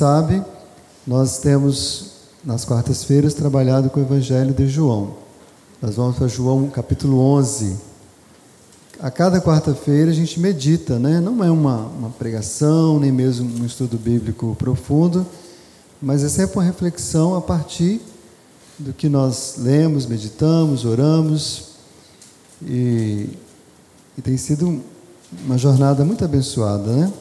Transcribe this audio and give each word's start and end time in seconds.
sabe, 0.00 0.42
nós 1.06 1.40
temos 1.40 2.12
nas 2.42 2.64
quartas-feiras 2.64 3.34
trabalhado 3.34 3.90
com 3.90 4.00
o 4.00 4.02
Evangelho 4.02 4.54
de 4.54 4.66
João. 4.66 5.16
Nós 5.82 5.96
vamos 5.96 6.16
para 6.16 6.26
João 6.26 6.70
capítulo 6.70 7.20
11. 7.20 7.76
A 8.98 9.10
cada 9.10 9.42
quarta-feira 9.42 10.10
a 10.10 10.14
gente 10.14 10.40
medita, 10.40 10.98
né? 10.98 11.20
Não 11.20 11.44
é 11.44 11.50
uma, 11.50 11.80
uma 11.80 12.08
pregação, 12.08 12.98
nem 12.98 13.12
mesmo 13.12 13.62
um 13.62 13.66
estudo 13.66 13.98
bíblico 13.98 14.56
profundo, 14.58 15.26
mas 16.00 16.24
é 16.24 16.30
sempre 16.30 16.56
uma 16.56 16.64
reflexão 16.64 17.36
a 17.36 17.42
partir 17.42 18.00
do 18.78 18.94
que 18.94 19.06
nós 19.06 19.56
lemos, 19.58 20.06
meditamos, 20.06 20.86
oramos, 20.86 21.72
e, 22.62 23.28
e 24.16 24.22
tem 24.22 24.38
sido 24.38 24.80
uma 25.44 25.58
jornada 25.58 26.06
muito 26.06 26.24
abençoada, 26.24 26.90
né? 26.90 27.12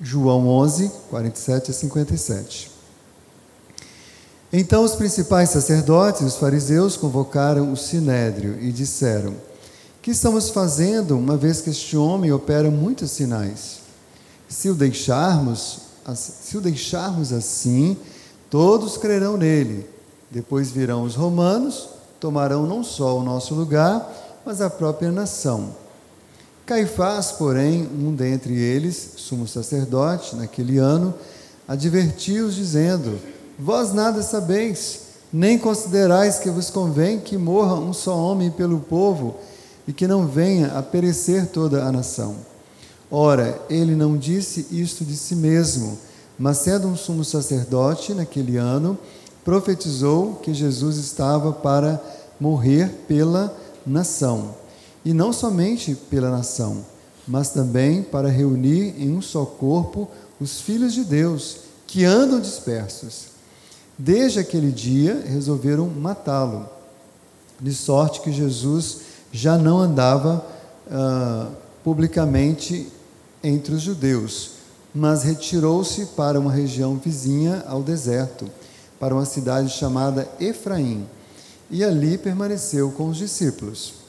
João 0.00 0.48
11, 0.48 0.90
47 1.10 1.70
a 1.70 1.74
57. 1.74 2.70
Então 4.52 4.84
os 4.84 4.94
principais 4.94 5.50
sacerdotes 5.50 6.22
e 6.22 6.24
os 6.24 6.36
fariseus 6.36 6.96
convocaram 6.96 7.72
o 7.72 7.76
sinédrio 7.76 8.56
e 8.60 8.70
disseram: 8.70 9.34
Que 10.00 10.12
estamos 10.12 10.50
fazendo, 10.50 11.16
uma 11.16 11.36
vez 11.36 11.60
que 11.60 11.70
este 11.70 11.96
homem 11.96 12.32
opera 12.32 12.70
muitos 12.70 13.10
sinais? 13.10 13.80
Se 14.48 14.68
o 14.68 14.74
deixarmos, 14.74 15.80
se 16.14 16.56
o 16.56 16.60
deixarmos 16.60 17.32
assim, 17.32 17.96
todos 18.48 18.96
crerão 18.96 19.36
nele. 19.36 19.88
Depois 20.30 20.70
virão 20.70 21.04
os 21.04 21.14
romanos, 21.14 21.88
tomarão 22.20 22.66
não 22.66 22.82
só 22.82 23.18
o 23.18 23.24
nosso 23.24 23.54
lugar, 23.54 24.40
mas 24.44 24.60
a 24.60 24.70
própria 24.70 25.10
nação. 25.10 25.83
Caifás, 26.66 27.32
porém, 27.32 27.86
um 27.86 28.14
dentre 28.14 28.54
eles, 28.54 29.10
sumo 29.16 29.46
sacerdote, 29.46 30.34
naquele 30.34 30.78
ano, 30.78 31.12
advertiu-os, 31.68 32.54
dizendo: 32.54 33.18
Vós 33.58 33.92
nada 33.92 34.22
sabeis, 34.22 35.00
nem 35.30 35.58
considerais 35.58 36.38
que 36.38 36.48
vos 36.48 36.70
convém 36.70 37.20
que 37.20 37.36
morra 37.36 37.74
um 37.74 37.92
só 37.92 38.16
homem 38.16 38.50
pelo 38.50 38.80
povo 38.80 39.36
e 39.86 39.92
que 39.92 40.08
não 40.08 40.26
venha 40.26 40.68
a 40.68 40.82
perecer 40.82 41.48
toda 41.48 41.84
a 41.84 41.92
nação. 41.92 42.36
Ora, 43.10 43.60
ele 43.68 43.94
não 43.94 44.16
disse 44.16 44.66
isto 44.70 45.04
de 45.04 45.16
si 45.18 45.36
mesmo, 45.36 45.98
mas 46.38 46.58
sendo 46.58 46.88
um 46.88 46.96
sumo 46.96 47.24
sacerdote 47.24 48.14
naquele 48.14 48.56
ano, 48.56 48.98
profetizou 49.44 50.36
que 50.36 50.54
Jesus 50.54 50.96
estava 50.96 51.52
para 51.52 52.02
morrer 52.40 52.88
pela 53.06 53.54
nação, 53.86 54.54
e 55.04 55.12
não 55.12 55.32
somente 55.32 55.94
pela 55.94 56.30
nação, 56.30 56.84
mas 57.26 57.50
também 57.50 58.02
para 58.02 58.28
reunir 58.28 58.94
em 58.98 59.14
um 59.14 59.20
só 59.20 59.44
corpo 59.44 60.08
os 60.40 60.60
filhos 60.60 60.92
de 60.92 61.04
Deus 61.04 61.58
que 61.86 62.04
andam 62.04 62.40
dispersos. 62.40 63.26
Desde 63.96 64.40
aquele 64.40 64.72
dia 64.72 65.22
resolveram 65.26 65.88
matá-lo, 65.88 66.68
de 67.60 67.72
sorte 67.72 68.20
que 68.20 68.32
Jesus 68.32 68.98
já 69.32 69.56
não 69.56 69.78
andava 69.78 70.44
uh, 70.86 71.54
publicamente 71.82 72.88
entre 73.42 73.74
os 73.74 73.82
judeus, 73.82 74.52
mas 74.94 75.22
retirou-se 75.22 76.06
para 76.06 76.40
uma 76.40 76.52
região 76.52 76.96
vizinha 76.96 77.64
ao 77.66 77.82
deserto, 77.82 78.50
para 78.98 79.14
uma 79.14 79.24
cidade 79.24 79.70
chamada 79.70 80.28
Efraim, 80.40 81.06
e 81.70 81.84
ali 81.84 82.16
permaneceu 82.16 82.90
com 82.90 83.08
os 83.08 83.16
discípulos. 83.16 84.03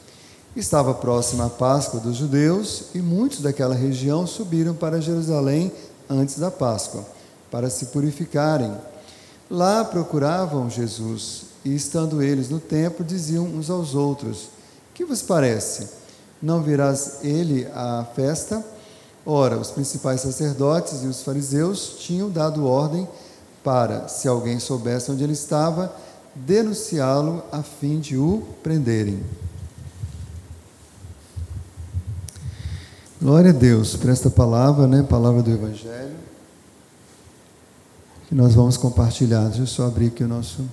Estava 0.55 0.93
próxima 0.93 1.45
a 1.45 1.49
Páscoa 1.49 1.99
dos 1.99 2.15
judeus 2.15 2.85
e 2.93 2.99
muitos 2.99 3.41
daquela 3.41 3.75
região 3.75 4.25
subiram 4.25 4.73
para 4.73 5.01
Jerusalém 5.01 5.71
antes 6.09 6.39
da 6.39 6.49
Páscoa, 6.49 7.05
para 7.51 7.69
se 7.69 7.87
purificarem 7.87 8.73
Lá 9.49 9.85
procuravam 9.85 10.69
Jesus 10.69 11.43
e, 11.63 11.75
estando 11.75 12.21
eles 12.21 12.49
no 12.49 12.59
templo, 12.59 13.05
diziam 13.05 13.45
uns 13.45 13.69
aos 13.69 13.93
outros: 13.93 14.49
Que 14.93 15.05
vos 15.05 15.21
parece? 15.21 15.87
Não 16.41 16.63
virás 16.63 17.19
ele 17.23 17.67
à 17.73 18.05
festa? 18.15 18.65
Ora, 19.23 19.57
os 19.57 19.71
principais 19.71 20.21
sacerdotes 20.21 21.03
e 21.03 21.07
os 21.07 21.21
fariseus 21.21 21.95
tinham 21.99 22.29
dado 22.29 22.65
ordem 22.65 23.07
para, 23.63 24.07
se 24.07 24.27
alguém 24.27 24.59
soubesse 24.59 25.11
onde 25.11 25.23
ele 25.23 25.33
estava, 25.33 25.93
denunciá-lo 26.35 27.43
a 27.51 27.61
fim 27.61 27.99
de 27.99 28.17
o 28.17 28.43
prenderem. 28.61 29.23
Glória 33.21 33.51
a 33.51 33.53
Deus 33.53 33.95
por 33.95 34.09
esta 34.09 34.29
palavra, 34.29 34.87
né? 34.87 35.03
Palavra 35.03 35.41
do 35.41 35.51
Evangelho 35.51 36.25
que 38.27 38.33
nós 38.33 38.53
vamos 38.55 38.75
compartilhar. 38.77 39.45
Deixa 39.45 39.61
eu 39.61 39.67
só 39.67 39.85
abrir 39.87 40.07
aqui 40.07 40.23
o 40.23 40.27
nosso. 40.27 40.67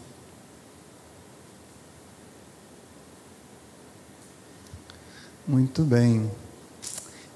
Muito 5.46 5.82
bem. 5.82 6.30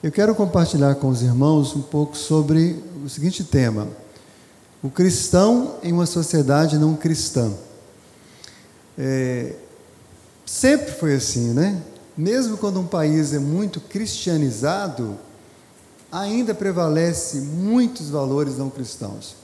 Eu 0.03 0.11
quero 0.13 0.35
compartilhar 0.35 0.95
com 0.97 1.09
os 1.09 1.23
irmãos 1.23 1.75
um 1.75 1.83
pouco 1.83 2.17
sobre 2.17 2.83
o 3.05 3.09
seguinte 3.09 3.45
tema: 3.45 3.89
o 4.83 4.89
cristão 4.89 5.79
em 5.83 5.93
uma 5.93 6.07
sociedade 6.07 6.79
não 6.79 6.97
cristã. 6.97 7.53
É, 8.99 9.55
sempre 10.47 10.93
foi 10.93 11.15
assim, 11.15 11.53
né? 11.53 11.83
Mesmo 12.17 12.57
quando 12.57 12.81
um 12.81 12.87
país 12.87 13.35
é 13.35 13.39
muito 13.39 13.79
cristianizado, 13.79 15.19
ainda 16.11 16.55
prevalece 16.55 17.39
muitos 17.39 18.09
valores 18.09 18.57
não 18.57 18.71
cristãos. 18.71 19.37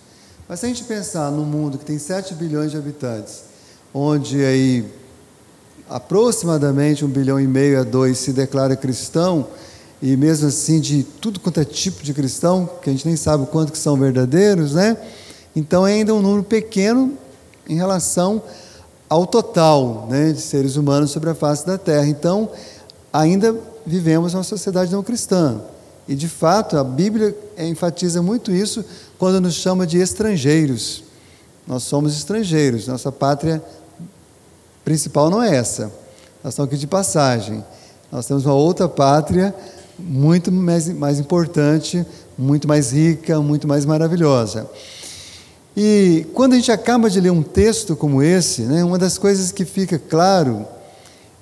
Mas 0.49 0.61
se 0.61 0.67
a 0.67 0.69
gente 0.69 0.85
pensar 0.85 1.31
num 1.31 1.45
mundo 1.45 1.77
que 1.77 1.85
tem 1.85 1.99
7 1.99 2.35
bilhões 2.35 2.71
de 2.71 2.79
habitantes, 2.79 3.45
onde 3.93 4.43
aí 4.43 4.87
aproximadamente 5.89 7.05
um 7.05 7.09
bilhão 7.09 7.39
e 7.39 7.47
meio 7.47 7.79
a 7.79 7.83
dois 7.83 8.17
se 8.19 8.33
declara 8.33 8.75
cristão, 8.75 9.49
e 10.01 10.17
mesmo 10.17 10.49
assim 10.49 10.81
de 10.81 11.03
tudo 11.03 11.39
quanto 11.39 11.61
é 11.61 11.65
tipo 11.65 12.03
de 12.03 12.15
cristão, 12.15 12.69
que 12.81 12.89
a 12.89 12.93
gente 12.93 13.07
nem 13.07 13.17
sabe 13.17 13.45
o 13.45 13.47
quanto 13.47 13.71
que 13.71 13.79
são 13.79 13.97
verdadeiros, 13.97 14.73
né? 14.73 14.97
Então 15.55 15.87
é 15.87 15.93
ainda 15.93 16.15
um 16.15 16.23
número 16.23 16.43
pequeno 16.43 17.17
em 17.69 17.77
relação 17.77 18.43
ao 19.13 19.27
total 19.27 20.07
né, 20.09 20.33
de 20.33 20.41
seres 20.41 20.77
humanos 20.77 21.11
sobre 21.11 21.29
a 21.29 21.35
face 21.35 21.67
da 21.67 21.77
Terra. 21.77 22.07
Então, 22.07 22.49
ainda 23.13 23.55
vivemos 23.85 24.33
uma 24.33 24.43
sociedade 24.43 24.91
não 24.91 25.03
cristã. 25.03 25.61
E 26.09 26.15
de 26.15 26.29
fato, 26.29 26.79
a 26.79 26.83
Bíblia 26.83 27.37
enfatiza 27.59 28.23
muito 28.23 28.51
isso 28.51 28.83
quando 29.19 29.39
nos 29.39 29.53
chama 29.53 29.87
de 29.87 29.99
estrangeiros. 29.99 31.05
Nós 31.67 31.83
somos 31.83 32.17
estrangeiros, 32.17 32.87
nossa 32.87 33.13
pátria 33.13 33.63
principal 34.83 35.29
não 35.29 35.43
é 35.43 35.57
essa. 35.57 35.93
Nós 36.43 36.55
estamos 36.55 36.71
aqui 36.71 36.79
de 36.79 36.87
passagem. 36.87 37.63
Nós 38.11 38.25
temos 38.25 38.47
uma 38.47 38.55
outra 38.55 38.89
pátria 38.89 39.55
muito 39.99 40.51
mais, 40.51 40.89
mais 40.89 41.21
importante, 41.21 42.07
muito 42.39 42.67
mais 42.67 42.93
rica, 42.93 43.39
muito 43.41 43.69
mais 43.69 43.85
maravilhosa. 43.85 44.67
E 45.77 46.27
quando 46.35 46.53
a 46.53 46.57
gente 46.57 46.71
acaba 46.71 47.09
de 47.09 47.21
ler 47.21 47.31
um 47.31 47.43
texto 47.43 47.97
como 47.97 48.23
esse, 48.23 48.63
né, 48.63 48.85
uma 48.85 48.99
das 48.99 49.17
coisas 49.17 49.51
que 49.51 49.65
fica 49.65 49.99
claro 49.99 50.67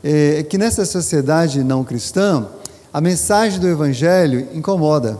é, 0.04 0.38
é 0.38 0.42
que 0.42 0.56
nessa 0.56 0.84
sociedade 0.84 1.64
não 1.64 1.82
cristã, 1.82 2.46
a 2.92 3.00
mensagem 3.00 3.58
do 3.58 3.68
Evangelho 3.68 4.48
incomoda. 4.54 5.18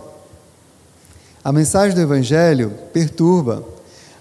A 1.42 1.52
mensagem 1.52 1.94
do 1.94 2.00
Evangelho 2.00 2.72
perturba. 2.92 3.64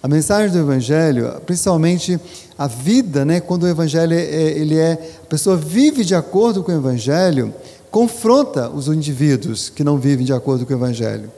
A 0.01 0.07
mensagem 0.07 0.50
do 0.50 0.57
Evangelho, 0.57 1.39
principalmente 1.45 2.19
a 2.57 2.68
vida, 2.68 3.25
né, 3.25 3.39
quando 3.39 3.63
o 3.63 3.68
Evangelho 3.68 4.13
é, 4.13 4.21
é, 4.21 4.57
ele 4.57 4.77
é, 4.77 4.94
a 5.21 5.25
pessoa 5.25 5.56
vive 5.56 6.03
de 6.03 6.15
acordo 6.15 6.63
com 6.63 6.71
o 6.71 6.75
Evangelho, 6.75 7.53
confronta 7.92 8.69
os 8.69 8.88
indivíduos 8.88 9.69
que 9.69 9.83
não 9.83 9.97
vivem 9.97 10.25
de 10.25 10.33
acordo 10.33 10.65
com 10.65 10.74
o 10.74 10.77
Evangelho, 10.77 11.30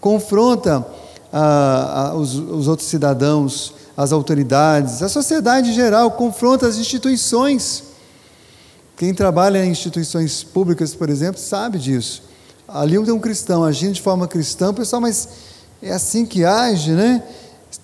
confronta 0.00 0.84
ah, 1.32 2.10
ah, 2.10 2.14
os, 2.14 2.34
os 2.34 2.68
outros 2.68 2.88
cidadãos, 2.88 3.74
as 3.96 4.12
autoridades, 4.12 5.02
a 5.02 5.08
sociedade 5.08 5.70
em 5.70 5.74
geral, 5.74 6.10
confronta 6.12 6.66
as 6.66 6.76
instituições. 6.76 7.84
Quem 8.96 9.14
trabalha 9.14 9.64
em 9.64 9.70
instituições 9.70 10.42
públicas, 10.42 10.94
por 10.94 11.08
exemplo, 11.08 11.40
sabe 11.40 11.78
disso 11.78 12.30
ali 12.72 13.02
tem 13.04 13.12
um 13.12 13.18
cristão 13.18 13.64
agindo 13.64 13.94
de 13.94 14.00
forma 14.00 14.28
cristã, 14.28 14.72
pessoal, 14.72 15.02
mas 15.02 15.28
é 15.82 15.92
assim 15.92 16.24
que 16.24 16.44
age, 16.44 16.92
né? 16.92 17.22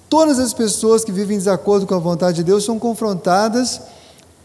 Todas 0.08 0.38
as 0.38 0.54
pessoas 0.54 1.04
que 1.04 1.10
vivem 1.10 1.36
em 1.36 1.38
desacordo 1.38 1.86
com 1.86 1.94
a 1.94 1.98
vontade 1.98 2.36
de 2.36 2.44
Deus 2.44 2.64
são 2.64 2.78
confrontadas 2.78 3.80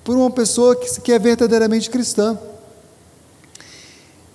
por 0.03 0.18
uma 0.18 0.31
pessoa 0.31 0.75
que, 0.75 1.01
que 1.01 1.12
é 1.12 1.19
verdadeiramente 1.19 1.89
cristã. 1.89 2.38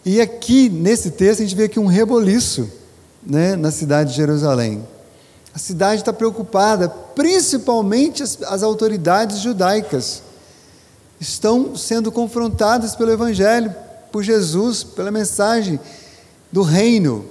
E 0.04 0.20
aqui, 0.20 0.68
nesse 0.68 1.10
texto, 1.10 1.40
a 1.40 1.42
gente 1.42 1.56
vê 1.56 1.64
aqui 1.64 1.80
um 1.80 1.86
reboliço 1.86 2.70
né, 3.26 3.56
na 3.56 3.70
cidade 3.70 4.10
de 4.10 4.16
Jerusalém. 4.16 4.86
A 5.52 5.58
cidade 5.58 6.02
está 6.02 6.12
preocupada, 6.12 6.88
principalmente 6.88 8.22
as, 8.22 8.38
as 8.42 8.62
autoridades 8.62 9.40
judaicas. 9.40 10.22
Estão 11.18 11.74
sendo 11.74 12.12
confrontadas 12.12 12.94
pelo 12.94 13.10
Evangelho 13.10 13.74
por 14.12 14.22
Jesus, 14.22 14.84
pela 14.84 15.10
mensagem 15.10 15.80
do 16.52 16.62
reino. 16.62 17.24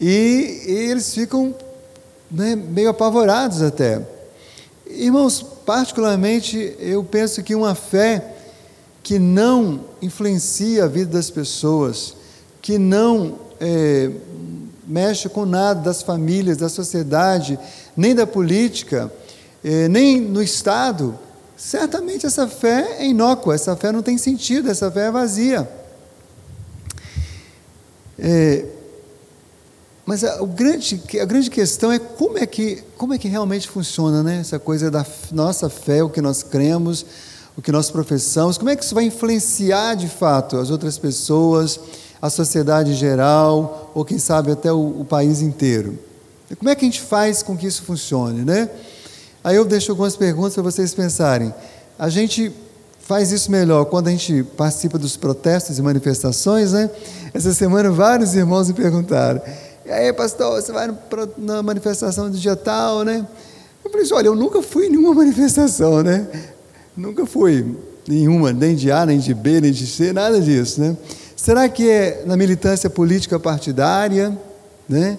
E, 0.00 0.62
e 0.66 0.72
eles 0.90 1.14
ficam 1.14 1.54
né, 2.30 2.56
meio 2.56 2.88
apavorados 2.88 3.62
até. 3.62 4.00
Irmãos, 4.86 5.42
particularmente 5.64 6.76
eu 6.78 7.04
penso 7.04 7.42
que 7.42 7.54
uma 7.54 7.74
fé 7.74 8.34
que 9.02 9.18
não 9.18 9.84
influencia 10.02 10.84
a 10.84 10.88
vida 10.88 11.12
das 11.12 11.30
pessoas, 11.30 12.14
que 12.60 12.78
não 12.78 13.38
é, 13.60 14.10
mexe 14.86 15.28
com 15.28 15.44
nada 15.44 15.80
das 15.80 16.02
famílias, 16.02 16.58
da 16.58 16.68
sociedade, 16.68 17.58
nem 17.96 18.14
da 18.14 18.26
política, 18.26 19.12
é, 19.64 19.88
nem 19.88 20.20
no 20.20 20.42
Estado, 20.42 21.18
certamente 21.56 22.26
essa 22.26 22.46
fé 22.46 22.98
é 23.00 23.06
inócua, 23.06 23.54
essa 23.54 23.74
fé 23.74 23.90
não 23.90 24.02
tem 24.02 24.16
sentido, 24.16 24.70
essa 24.70 24.90
fé 24.90 25.06
é 25.06 25.10
vazia. 25.10 25.68
É, 28.18 28.66
mas 30.06 30.22
a, 30.22 30.40
o 30.40 30.46
grande, 30.46 31.02
a 31.20 31.24
grande 31.24 31.50
questão 31.50 31.90
é 31.90 31.98
como 31.98 32.38
é, 32.38 32.46
que, 32.46 32.82
como 32.96 33.12
é 33.12 33.18
que 33.18 33.26
realmente 33.26 33.68
funciona 33.68 34.22
né? 34.22 34.38
essa 34.40 34.58
coisa 34.58 34.90
da 34.90 35.04
nossa 35.32 35.68
fé, 35.68 36.02
o 36.02 36.08
que 36.08 36.20
nós 36.20 36.44
cremos, 36.44 37.04
o 37.56 37.62
que 37.62 37.72
nós 37.72 37.90
professamos, 37.90 38.56
como 38.56 38.70
é 38.70 38.76
que 38.76 38.84
isso 38.84 38.94
vai 38.94 39.04
influenciar 39.04 39.96
de 39.96 40.08
fato 40.08 40.58
as 40.58 40.70
outras 40.70 40.96
pessoas, 40.96 41.80
a 42.26 42.30
sociedade 42.30 42.94
geral, 42.94 43.90
ou 43.94 44.04
quem 44.04 44.18
sabe 44.18 44.52
até 44.52 44.72
o, 44.72 45.00
o 45.00 45.04
país 45.04 45.40
inteiro. 45.40 45.98
Como 46.58 46.68
é 46.68 46.74
que 46.74 46.84
a 46.84 46.88
gente 46.88 47.00
faz 47.00 47.42
com 47.42 47.56
que 47.56 47.66
isso 47.66 47.82
funcione, 47.82 48.44
né? 48.44 48.68
Aí 49.42 49.56
eu 49.56 49.64
deixo 49.64 49.92
algumas 49.92 50.16
perguntas 50.16 50.54
para 50.54 50.62
vocês 50.62 50.94
pensarem. 50.94 51.52
A 51.98 52.08
gente 52.08 52.52
faz 53.00 53.30
isso 53.30 53.50
melhor 53.50 53.84
quando 53.86 54.08
a 54.08 54.10
gente 54.10 54.42
participa 54.56 54.98
dos 54.98 55.16
protestos 55.16 55.78
e 55.78 55.82
manifestações, 55.82 56.72
né? 56.72 56.90
Essa 57.32 57.54
semana 57.54 57.90
vários 57.90 58.34
irmãos 58.34 58.68
me 58.68 58.74
perguntaram: 58.74 59.40
e 59.84 59.90
aí, 59.90 60.12
pastor, 60.12 60.60
você 60.60 60.72
vai 60.72 60.92
na 61.38 61.62
manifestação 61.62 62.28
do 62.28 62.36
dia 62.36 62.56
tal, 62.56 63.04
né? 63.04 63.24
Eu 63.84 63.90
falei 63.90 64.04
assim: 64.04 64.14
olha, 64.14 64.26
eu 64.26 64.34
nunca 64.34 64.60
fui 64.60 64.86
em 64.86 64.90
nenhuma 64.90 65.14
manifestação, 65.22 66.02
né? 66.02 66.26
Nunca 66.96 67.24
fui 67.24 67.76
nenhuma, 68.08 68.52
nem 68.52 68.74
de 68.74 68.90
A, 68.90 69.06
nem 69.06 69.18
de 69.18 69.32
B, 69.32 69.60
nem 69.60 69.70
de 69.70 69.86
C, 69.86 70.12
nada 70.12 70.40
disso, 70.40 70.80
né? 70.80 70.96
Será 71.36 71.68
que 71.68 71.88
é 71.88 72.22
na 72.24 72.34
militância 72.34 72.88
política 72.88 73.38
partidária, 73.38 74.36
né? 74.88 75.18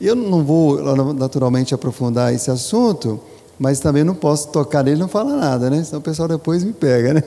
Eu 0.00 0.16
não 0.16 0.42
vou 0.42 1.12
naturalmente 1.12 1.74
aprofundar 1.74 2.32
esse 2.32 2.50
assunto, 2.50 3.20
mas 3.58 3.78
também 3.78 4.02
não 4.02 4.14
posso 4.14 4.48
tocar 4.48 4.82
nele 4.82 4.96
e 4.96 5.00
não 5.00 5.08
falar 5.08 5.36
nada, 5.36 5.68
né? 5.68 5.84
Senão 5.84 6.00
o 6.00 6.02
pessoal 6.02 6.26
depois 6.26 6.64
me 6.64 6.72
pega, 6.72 7.12
né? 7.12 7.22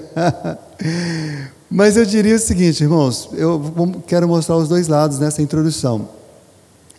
mas 1.69 1.95
eu 1.95 2.03
diria 2.03 2.35
o 2.35 2.39
seguinte, 2.39 2.83
irmãos, 2.83 3.29
eu 3.33 3.61
quero 4.07 4.27
mostrar 4.27 4.57
os 4.57 4.67
dois 4.67 4.87
lados 4.87 5.19
nessa 5.19 5.43
introdução. 5.43 6.09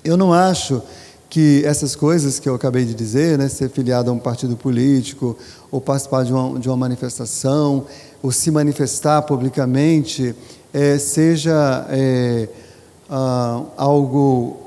Eu 0.04 0.16
não 0.16 0.32
acho 0.32 0.80
que 1.28 1.64
essas 1.64 1.96
coisas 1.96 2.38
que 2.38 2.48
eu 2.48 2.54
acabei 2.54 2.84
de 2.84 2.94
dizer, 2.94 3.36
né, 3.36 3.48
ser 3.48 3.68
filiado 3.68 4.08
a 4.08 4.14
um 4.14 4.20
partido 4.20 4.56
político, 4.56 5.36
ou 5.68 5.80
participar 5.80 6.24
de 6.24 6.32
uma, 6.32 6.60
de 6.60 6.68
uma 6.68 6.76
manifestação, 6.76 7.86
ou 8.22 8.30
se 8.30 8.52
manifestar 8.52 9.22
publicamente, 9.22 10.32
é, 10.74 10.98
seja 10.98 11.86
é, 11.88 12.48
ah, 13.08 13.62
algo 13.76 14.58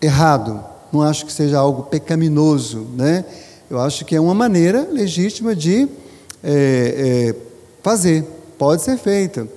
errado 0.00 0.74
não 0.94 1.02
acho 1.02 1.26
que 1.26 1.32
seja 1.32 1.58
algo 1.58 1.82
pecaminoso, 1.82 2.86
né? 2.96 3.24
Eu 3.68 3.80
acho 3.80 4.04
que 4.04 4.14
é 4.14 4.20
uma 4.20 4.34
maneira 4.34 4.88
legítima 4.90 5.54
de 5.54 5.88
é, 6.42 7.32
é, 7.32 7.34
fazer, 7.82 8.24
pode 8.56 8.82
ser 8.82 8.96
feita. 8.96 9.48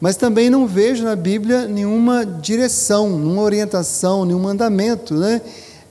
Mas 0.00 0.16
também 0.16 0.48
não 0.48 0.66
vejo 0.68 1.02
na 1.02 1.16
Bíblia 1.16 1.66
nenhuma 1.66 2.24
direção, 2.24 3.18
nenhuma 3.18 3.42
orientação, 3.42 4.24
nenhum 4.24 4.38
mandamento, 4.38 5.14
né? 5.14 5.40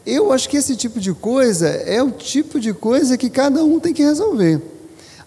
Eu 0.05 0.31
acho 0.31 0.47
que 0.47 0.57
esse 0.57 0.75
tipo 0.75 0.99
de 0.99 1.13
coisa 1.13 1.67
é 1.67 2.01
o 2.01 2.11
tipo 2.11 2.59
de 2.59 2.73
coisa 2.73 3.17
que 3.17 3.29
cada 3.29 3.63
um 3.63 3.79
tem 3.79 3.93
que 3.93 4.03
resolver. 4.03 4.61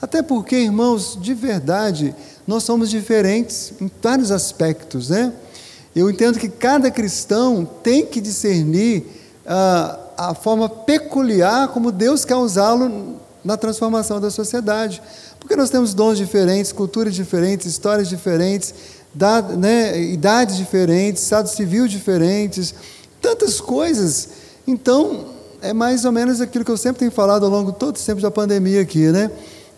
Até 0.07 0.23
porque, 0.23 0.55
irmãos, 0.55 1.19
de 1.21 1.35
verdade, 1.35 2.15
nós 2.47 2.63
somos 2.63 2.91
diferentes 2.91 3.73
em 3.81 3.91
vários 4.01 4.31
aspectos, 4.31 5.09
né? 5.09 5.33
Eu 5.97 6.09
entendo 6.09 6.39
que 6.39 6.49
cada 6.49 6.93
cristão 6.93 7.69
tem 7.83 8.07
que 8.07 8.21
discernir 8.21 9.05
a, 9.45 9.99
a 10.17 10.35
forma 10.35 10.69
peculiar 10.69 11.67
como 11.73 11.91
Deus 11.91 12.25
quer 12.25 12.37
usá-lo 12.37 13.17
na 13.43 13.57
transformação 13.57 14.21
da 14.21 14.31
sociedade. 14.31 15.03
Porque 15.41 15.57
nós 15.57 15.71
temos 15.71 15.93
dons 15.93 16.19
diferentes, 16.19 16.71
culturas 16.71 17.13
diferentes, 17.13 17.67
histórias 17.67 18.09
diferentes, 18.09 18.73
né, 19.59 20.01
idades 20.01 20.57
diferentes, 20.57 21.21
estado 21.21 21.49
civil 21.49 21.89
diferentes, 21.89 22.73
tantas 23.21 23.61
coisas. 23.61 24.29
Então, 24.69 25.25
é 25.61 25.73
mais 25.73 26.05
ou 26.05 26.13
menos 26.13 26.41
aquilo 26.41 26.65
que 26.65 26.71
eu 26.71 26.77
sempre 26.77 27.01
tenho 27.01 27.11
falado 27.11 27.45
ao 27.45 27.51
longo 27.51 27.73
de 27.73 27.79
todo 27.79 27.97
o 27.97 28.01
tempo 28.01 28.21
da 28.21 28.31
pandemia 28.31 28.83
aqui, 28.83 29.09
né? 29.09 29.33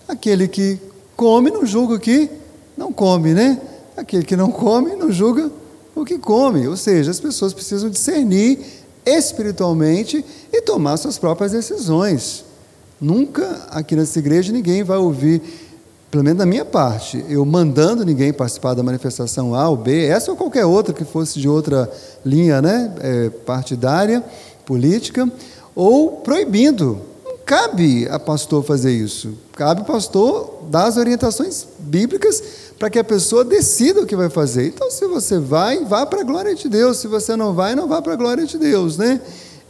Aquele 0.09 0.49
que 0.49 0.81
come 1.15 1.51
não 1.51 1.67
julga 1.67 1.95
o 1.95 2.01
que 2.01 2.31
não 2.77 2.93
come, 2.93 3.35
né? 3.35 3.61
Aquele 3.97 4.25
que 4.25 4.37
não 4.37 4.51
come 4.51 4.97
não 4.97 5.13
julga 5.13 5.51
o 5.95 6.05
que 6.05 6.19
come. 6.19 6.67
Ou 6.67 6.77
seja, 6.77 7.11
as 7.11 7.21
pessoas 7.21 7.53
precisam 7.53 7.91
discernir 7.91 8.59
espiritualmente 9.05 10.25
e 10.53 10.63
tomar 10.63 10.97
suas 10.97 11.19
próprias 11.19 11.53
decisões. 11.53 12.45
Nunca 13.01 13.67
aqui 13.71 13.95
nessa 13.95 14.19
igreja 14.19 14.53
ninguém 14.53 14.83
vai 14.83 14.99
ouvir, 14.99 15.43
pelo 16.11 16.25
menos 16.25 16.39
da 16.39 16.47
minha 16.47 16.65
parte, 16.65 17.25
eu 17.29 17.45
mandando 17.45 18.05
ninguém 18.05 18.33
participar 18.33 18.75
da 18.75 18.83
manifestação 18.83 19.55
A 19.55 19.69
ou 19.69 19.77
B, 19.77 20.07
essa 20.07 20.31
ou 20.31 20.37
qualquer 20.37 20.65
outra 20.65 20.93
que 20.95 21.05
fosse 21.05 21.39
de 21.39 21.49
outra 21.49 21.91
linha 22.25 22.61
né, 22.61 22.93
é, 23.01 23.31
partidária, 23.31 24.25
política, 24.67 25.31
ou 25.75 26.13
proibindo. 26.19 27.01
Cabe 27.49 28.07
a 28.11 28.19
pastor 28.19 28.63
fazer 28.63 28.93
isso. 28.93 29.33
Cabe 29.57 29.81
o 29.81 29.85
pastor 29.87 30.65
dar 30.69 30.85
as 30.85 30.99
orientações 30.99 31.67
bíblicas 31.79 32.43
para 32.79 32.91
que 32.91 32.99
a 32.99 33.03
pessoa 33.03 33.43
decida 33.43 34.03
o 34.03 34.07
que 34.07 34.15
vai 34.15 34.29
fazer. 34.29 34.67
Então, 34.67 34.91
se 34.91 35.07
você 35.07 35.39
vai, 35.39 35.83
vá 35.83 36.05
para 36.05 36.21
a 36.21 36.25
glória 36.25 36.55
de 36.55 36.69
Deus. 36.69 36.99
Se 36.99 37.07
você 37.07 37.37
não 37.37 37.55
vai, 37.55 37.75
não 37.75 37.89
vá 37.89 38.03
para 38.03 38.13
a 38.13 38.17
glória 38.17 38.45
de 38.45 38.59
Deus, 38.59 38.99
né? 38.99 39.19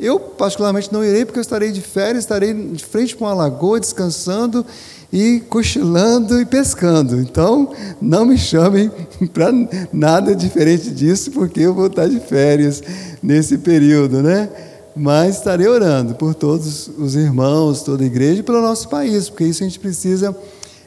Eu, 0.01 0.19
particularmente, 0.19 0.93
não 0.93 1.05
irei 1.05 1.25
porque 1.25 1.39
eu 1.39 1.43
estarei 1.43 1.71
de 1.71 1.81
férias, 1.81 2.25
estarei 2.25 2.53
de 2.53 2.85
frente 2.85 3.15
para 3.15 3.29
uma 3.29 3.35
lagoa, 3.35 3.79
descansando 3.79 4.67
e 5.13 5.39
cochilando 5.49 6.41
e 6.41 6.45
pescando. 6.45 7.21
Então, 7.21 7.73
não 8.03 8.27
me 8.27 8.37
chamem 8.37 8.91
para 9.33 9.53
nada 9.93 10.35
diferente 10.35 10.91
disso, 10.91 11.31
porque 11.31 11.61
eu 11.61 11.73
vou 11.73 11.87
estar 11.87 12.09
de 12.09 12.19
férias 12.19 12.83
nesse 13.23 13.57
período, 13.57 14.21
né? 14.21 14.49
Mas 14.99 15.37
estarei 15.37 15.69
orando 15.69 16.17
por 16.17 16.35
todos 16.35 16.89
os 16.99 17.15
irmãos, 17.15 17.83
toda 17.83 18.03
a 18.03 18.07
igreja 18.07 18.41
e 18.41 18.43
pelo 18.43 18.61
nosso 18.61 18.89
país, 18.89 19.29
porque 19.29 19.45
isso 19.45 19.63
a 19.63 19.67
gente 19.67 19.79
precisa 19.79 20.37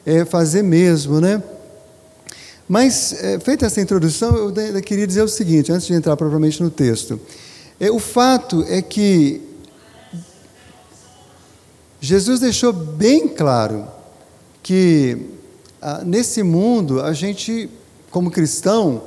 é, 0.05 0.25
fazer 0.25 0.61
mesmo, 0.61 1.21
né? 1.21 1.41
Mas, 2.67 3.13
é, 3.13 3.39
feita 3.39 3.65
essa 3.65 3.79
introdução, 3.79 4.35
eu 4.35 4.81
queria 4.81 5.07
dizer 5.07 5.21
o 5.21 5.27
seguinte, 5.29 5.71
antes 5.71 5.87
de 5.87 5.93
entrar 5.93 6.17
propriamente 6.17 6.61
no 6.61 6.69
texto. 6.69 7.19
É, 7.79 7.89
o 7.89 7.99
fato 7.99 8.65
é 8.67 8.81
que 8.81 9.41
Jesus 12.01 12.41
deixou 12.41 12.73
bem 12.73 13.29
claro 13.29 13.87
que 14.61 15.17
ah, 15.81 16.01
nesse 16.03 16.43
mundo 16.43 17.01
a 17.01 17.13
gente, 17.13 17.69
como 18.09 18.29
cristão, 18.29 19.03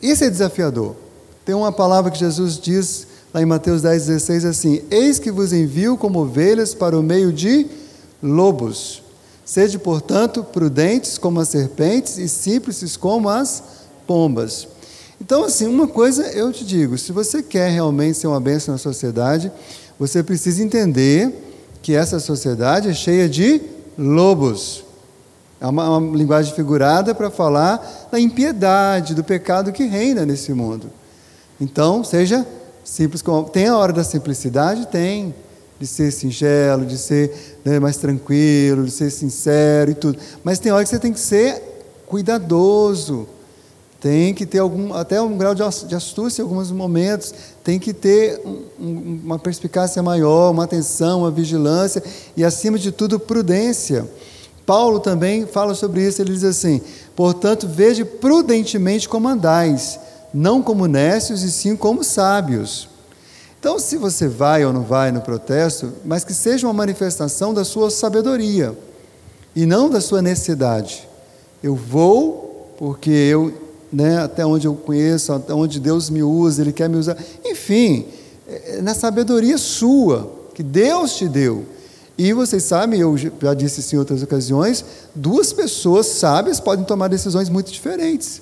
isso 0.00 0.24
é 0.24 0.30
desafiador. 0.30 0.96
Tem 1.44 1.54
uma 1.54 1.70
palavra 1.70 2.10
que 2.10 2.18
Jesus 2.18 2.58
diz 2.58 3.06
lá 3.36 3.42
em 3.42 3.44
Mateus 3.44 3.82
10, 3.82 4.06
16 4.06 4.44
assim: 4.46 4.82
Eis 4.90 5.18
que 5.18 5.30
vos 5.30 5.52
envio 5.52 5.98
como 5.98 6.20
ovelhas 6.20 6.72
para 6.72 6.98
o 6.98 7.02
meio 7.02 7.30
de 7.30 7.66
lobos. 8.22 9.02
Sede, 9.44 9.78
portanto, 9.78 10.42
prudentes 10.42 11.18
como 11.18 11.38
as 11.38 11.50
serpentes 11.50 12.16
e 12.16 12.28
simples 12.28 12.96
como 12.96 13.28
as 13.28 13.62
pombas. 14.06 14.66
Então, 15.20 15.44
assim, 15.44 15.66
uma 15.66 15.86
coisa 15.86 16.22
eu 16.28 16.50
te 16.50 16.64
digo: 16.64 16.96
se 16.96 17.12
você 17.12 17.42
quer 17.42 17.70
realmente 17.70 18.16
ser 18.16 18.26
uma 18.26 18.40
bênção 18.40 18.72
na 18.72 18.78
sociedade, 18.78 19.52
você 19.98 20.22
precisa 20.22 20.62
entender 20.62 21.30
que 21.82 21.94
essa 21.94 22.18
sociedade 22.18 22.88
é 22.88 22.94
cheia 22.94 23.28
de 23.28 23.60
lobos. 23.98 24.82
É 25.60 25.66
uma, 25.66 25.98
uma 25.98 26.16
linguagem 26.16 26.54
figurada 26.54 27.14
para 27.14 27.30
falar 27.30 28.08
da 28.10 28.18
impiedade, 28.18 29.14
do 29.14 29.22
pecado 29.22 29.72
que 29.72 29.84
reina 29.84 30.24
nesse 30.24 30.54
mundo. 30.54 30.90
Então, 31.60 32.02
seja 32.02 32.46
simples 32.86 33.20
como. 33.20 33.50
Tem 33.50 33.66
a 33.66 33.76
hora 33.76 33.92
da 33.92 34.04
simplicidade? 34.04 34.86
Tem 34.86 35.34
de 35.78 35.86
ser 35.86 36.10
singelo, 36.10 36.86
de 36.86 36.96
ser 36.96 37.58
né, 37.62 37.78
mais 37.78 37.98
tranquilo, 37.98 38.84
de 38.84 38.90
ser 38.90 39.10
sincero 39.10 39.90
e 39.90 39.94
tudo. 39.94 40.18
Mas 40.42 40.58
tem 40.58 40.72
hora 40.72 40.82
que 40.82 40.88
você 40.88 40.98
tem 40.98 41.12
que 41.12 41.20
ser 41.20 41.60
cuidadoso, 42.06 43.28
tem 44.00 44.32
que 44.32 44.46
ter 44.46 44.60
algum, 44.60 44.94
até 44.94 45.20
um 45.20 45.36
grau 45.36 45.54
de 45.54 45.62
astúcia 45.94 46.40
em 46.40 46.44
alguns 46.44 46.70
momentos, 46.70 47.34
tem 47.62 47.78
que 47.78 47.92
ter 47.92 48.40
um, 48.44 49.20
uma 49.24 49.38
perspicácia 49.38 50.02
maior, 50.02 50.52
uma 50.52 50.64
atenção, 50.64 51.20
uma 51.20 51.30
vigilância 51.30 52.02
e, 52.36 52.44
acima 52.44 52.78
de 52.78 52.90
tudo, 52.92 53.18
prudência. 53.18 54.08
Paulo 54.64 54.98
também 54.98 55.46
fala 55.46 55.74
sobre 55.74 56.06
isso, 56.06 56.22
ele 56.22 56.32
diz 56.32 56.44
assim: 56.44 56.80
portanto, 57.14 57.68
veja 57.68 58.04
prudentemente 58.04 59.08
como 59.08 59.28
andais, 59.28 59.98
não 60.32 60.62
como 60.62 60.86
nécios 60.86 61.42
e 61.42 61.50
sim 61.50 61.76
como 61.76 62.04
sábios. 62.04 62.88
Então, 63.58 63.78
se 63.78 63.96
você 63.96 64.28
vai 64.28 64.64
ou 64.64 64.72
não 64.72 64.82
vai 64.82 65.10
no 65.10 65.20
protesto, 65.20 65.92
mas 66.04 66.24
que 66.24 66.32
seja 66.32 66.66
uma 66.66 66.72
manifestação 66.72 67.52
da 67.52 67.64
sua 67.64 67.90
sabedoria 67.90 68.76
e 69.54 69.66
não 69.66 69.88
da 69.88 70.00
sua 70.00 70.22
necessidade. 70.22 71.08
Eu 71.62 71.74
vou 71.74 72.74
porque 72.78 73.10
eu, 73.10 73.52
né, 73.92 74.18
até 74.18 74.44
onde 74.44 74.66
eu 74.66 74.74
conheço, 74.74 75.32
até 75.32 75.54
onde 75.54 75.80
Deus 75.80 76.10
me 76.10 76.22
usa, 76.22 76.62
Ele 76.62 76.72
quer 76.72 76.88
me 76.88 76.96
usar. 76.96 77.16
Enfim, 77.44 78.06
é, 78.46 78.76
é 78.76 78.82
na 78.82 78.94
sabedoria 78.94 79.58
sua, 79.58 80.30
que 80.54 80.62
Deus 80.62 81.16
te 81.16 81.28
deu. 81.28 81.64
E 82.18 82.32
vocês 82.32 82.62
sabem, 82.62 83.00
eu 83.00 83.14
já 83.16 83.52
disse 83.52 83.80
isso 83.80 83.94
em 83.94 83.98
outras 83.98 84.22
ocasiões, 84.22 84.84
duas 85.14 85.52
pessoas 85.52 86.06
sábias 86.06 86.58
podem 86.58 86.84
tomar 86.84 87.08
decisões 87.08 87.50
muito 87.50 87.70
diferentes, 87.70 88.40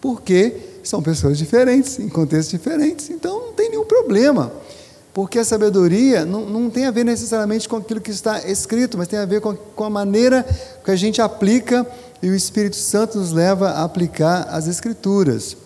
porque 0.00 0.54
são 0.88 1.02
pessoas 1.02 1.38
diferentes, 1.38 1.98
em 1.98 2.08
contextos 2.08 2.50
diferentes. 2.50 3.10
Então 3.10 3.46
não 3.46 3.52
tem 3.52 3.70
nenhum 3.70 3.84
problema, 3.84 4.52
porque 5.12 5.38
a 5.38 5.44
sabedoria 5.44 6.24
não, 6.24 6.46
não 6.46 6.70
tem 6.70 6.86
a 6.86 6.90
ver 6.90 7.04
necessariamente 7.04 7.68
com 7.68 7.76
aquilo 7.76 8.00
que 8.00 8.10
está 8.10 8.46
escrito, 8.48 8.98
mas 8.98 9.08
tem 9.08 9.18
a 9.18 9.24
ver 9.24 9.40
com, 9.40 9.54
com 9.54 9.84
a 9.84 9.90
maneira 9.90 10.46
que 10.84 10.90
a 10.90 10.96
gente 10.96 11.20
aplica 11.20 11.86
e 12.22 12.28
o 12.28 12.34
Espírito 12.34 12.76
Santo 12.76 13.18
nos 13.18 13.32
leva 13.32 13.70
a 13.70 13.84
aplicar 13.84 14.48
as 14.50 14.66
Escrituras. 14.66 15.56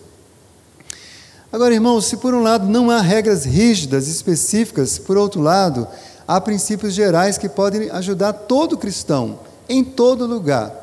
Agora, 1.51 1.73
irmãos, 1.73 2.05
se 2.05 2.15
por 2.15 2.33
um 2.33 2.41
lado 2.41 2.65
não 2.65 2.89
há 2.89 3.01
regras 3.01 3.43
rígidas, 3.43 4.07
específicas, 4.07 4.97
por 4.97 5.17
outro 5.17 5.41
lado, 5.41 5.85
há 6.25 6.39
princípios 6.39 6.93
gerais 6.93 7.37
que 7.37 7.49
podem 7.49 7.89
ajudar 7.89 8.31
todo 8.31 8.77
cristão, 8.77 9.39
em 9.67 9.83
todo 9.83 10.25
lugar, 10.25 10.73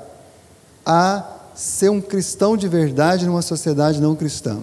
a 0.85 1.38
ser 1.59 1.91
um 1.91 2.00
cristão 2.00 2.57
de 2.57 2.69
verdade 2.69 3.27
numa 3.27 3.43
sociedade 3.43 4.00
não 4.00 4.15
cristã. 4.15 4.59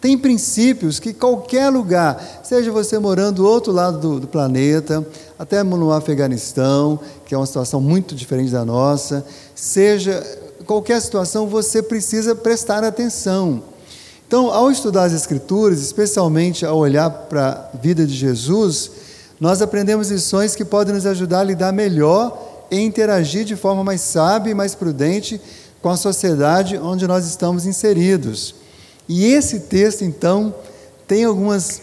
Tem 0.00 0.16
princípios 0.16 0.98
que 0.98 1.12
qualquer 1.12 1.68
lugar, 1.68 2.40
seja 2.42 2.72
você 2.72 2.98
morando 2.98 3.36
do 3.36 3.46
outro 3.46 3.70
lado 3.70 3.98
do, 3.98 4.20
do, 4.20 4.26
planeta, 4.26 5.06
até 5.38 5.62
no 5.62 5.92
Afeganistão, 5.92 6.98
que 7.26 7.34
é 7.34 7.38
uma 7.38 7.44
situação 7.44 7.78
muito 7.78 8.14
diferente 8.14 8.50
da 8.50 8.64
nossa, 8.64 9.22
seja 9.54 10.26
qualquer 10.64 11.02
situação, 11.02 11.46
você 11.46 11.82
precisa 11.82 12.34
prestar 12.34 12.82
atenção. 12.84 13.62
Então, 14.26 14.50
ao 14.50 14.70
estudar 14.70 15.04
as 15.04 15.12
Escrituras, 15.12 15.82
especialmente 15.82 16.64
ao 16.64 16.78
olhar 16.78 17.10
para 17.10 17.70
a 17.74 17.76
vida 17.76 18.06
de 18.06 18.14
Jesus, 18.14 18.90
nós 19.38 19.60
aprendemos 19.60 20.10
lições 20.10 20.54
que 20.54 20.64
podem 20.64 20.94
nos 20.94 21.04
ajudar 21.04 21.40
a 21.40 21.44
lidar 21.44 21.72
melhor 21.72 22.66
e 22.70 22.80
interagir 22.80 23.44
de 23.44 23.56
forma 23.56 23.84
mais 23.84 24.00
sábia 24.00 24.52
e 24.52 24.54
mais 24.54 24.74
prudente 24.74 25.38
com 25.82 25.88
a 25.88 25.96
sociedade 25.96 26.76
onde 26.78 27.06
nós 27.06 27.26
estamos 27.26 27.66
inseridos. 27.66 28.54
E 29.08 29.26
esse 29.26 29.60
texto, 29.60 30.02
então, 30.02 30.54
tem 31.06 31.24
algumas, 31.24 31.82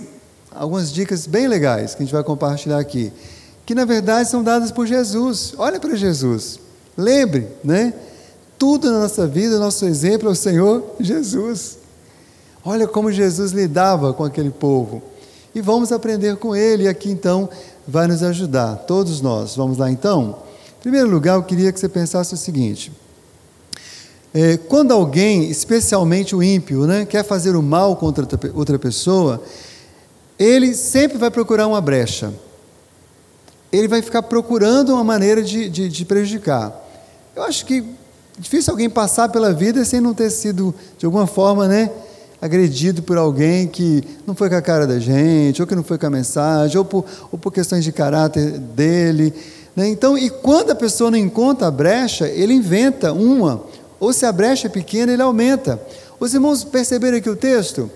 algumas 0.52 0.92
dicas 0.92 1.28
bem 1.28 1.48
legais 1.48 1.94
que 1.94 2.04
a 2.04 2.06
gente 2.06 2.14
vai 2.14 2.24
compartilhar 2.24 2.80
aqui, 2.80 3.12
que 3.66 3.76
na 3.76 3.86
verdade 3.86 4.30
são 4.30 4.44
dadas 4.44 4.72
por 4.72 4.88
Jesus. 4.88 5.54
Olha 5.58 5.80
para 5.80 5.96
Jesus. 5.96 6.60
Lembre, 6.98 7.48
né? 7.64 7.94
Tudo 8.58 8.92
na 8.92 9.02
nossa 9.02 9.28
vida, 9.28 9.60
nosso 9.60 9.86
exemplo 9.86 10.30
é 10.30 10.32
o 10.32 10.36
Senhor 10.36 10.96
Jesus. 11.00 11.78
Olha 12.64 12.88
como 12.88 13.12
Jesus 13.12 13.52
lidava 13.52 14.14
com 14.14 14.24
aquele 14.24 14.50
povo 14.50 15.02
e 15.54 15.62
vamos 15.62 15.92
aprender 15.92 16.38
com 16.38 16.56
ele. 16.56 16.84
E 16.84 16.88
aqui 16.88 17.10
então 17.10 17.50
vai 17.88 18.08
nos 18.08 18.24
ajudar, 18.24 18.76
todos 18.88 19.22
nós. 19.22 19.56
Vamos 19.56 19.78
lá 19.78 19.90
então? 19.92 20.38
Em 20.80 20.82
primeiro 20.82 21.10
lugar, 21.10 21.36
eu 21.36 21.44
queria 21.44 21.72
que 21.72 21.80
você 21.80 21.90
pensasse 21.90 22.34
o 22.34 22.38
seguinte: 22.38 22.92
é, 24.40 24.56
quando 24.56 24.92
alguém, 24.92 25.50
especialmente 25.50 26.36
o 26.36 26.44
ímpio, 26.44 26.86
né, 26.86 27.08
quer 27.08 27.26
fazer 27.26 27.56
o 27.56 27.64
mal 27.64 27.96
contra 27.96 28.24
outra 28.54 28.78
pessoa, 28.78 29.42
ele 30.38 30.76
sempre 30.76 31.18
vai 31.18 31.32
procurar 31.32 31.66
uma 31.66 31.82
brecha. 31.82 32.32
Ele 33.72 33.88
vai 33.88 34.00
ficar 34.00 34.22
procurando 34.22 34.94
uma 34.94 35.04
maneira 35.04 35.42
de, 35.42 35.68
de, 35.68 35.90
de 35.90 36.06
prejudicar. 36.06 36.72
Eu 37.36 37.42
acho 37.46 37.66
que 37.66 37.84
difícil 38.38 38.70
alguém 38.70 38.88
passar 38.88 39.30
pela 39.30 39.52
vida 39.52 39.84
sem 39.84 40.00
não 40.00 40.14
ter 40.14 40.30
sido, 40.30 40.72
de 41.00 41.08
alguma 41.08 41.26
forma, 41.26 41.68
né, 41.68 41.90
agredido 42.40 43.02
por 43.02 43.18
alguém 43.18 43.66
que 43.68 44.04
não 44.28 44.36
foi 44.36 44.52
com 44.52 44.56
a 44.56 44.62
cara 44.62 44.86
da 44.86 45.00
gente, 45.00 45.64
ou 45.64 45.68
que 45.68 45.74
não 45.74 45.84
foi 45.84 45.98
com 45.98 46.06
a 46.06 46.12
mensagem, 46.12 46.78
ou 46.78 46.86
por, 46.86 47.04
ou 47.32 47.40
por 47.40 47.52
questões 47.52 47.84
de 47.84 47.92
caráter 47.92 48.52
dele. 48.60 49.34
Né? 49.76 49.88
Então, 49.88 50.16
e 50.16 50.30
quando 50.30 50.70
a 50.70 50.76
pessoa 50.76 51.10
não 51.10 51.18
encontra 51.18 51.68
a 51.68 51.72
brecha, 51.72 52.28
ele 52.28 52.54
inventa 52.54 53.12
uma, 53.12 53.64
ou 54.00 54.14
se 54.14 54.26
a 54.26 54.32
brecha 54.32 54.68
é 54.68 54.70
pequena, 54.70 55.14
ele 55.14 55.22
aumenta. 55.22 55.82
Os 56.20 56.34
irmãos 56.34 56.64
perceberam 56.64 57.18
aqui 57.18 57.30
o 57.30 57.36
texto? 57.36 57.90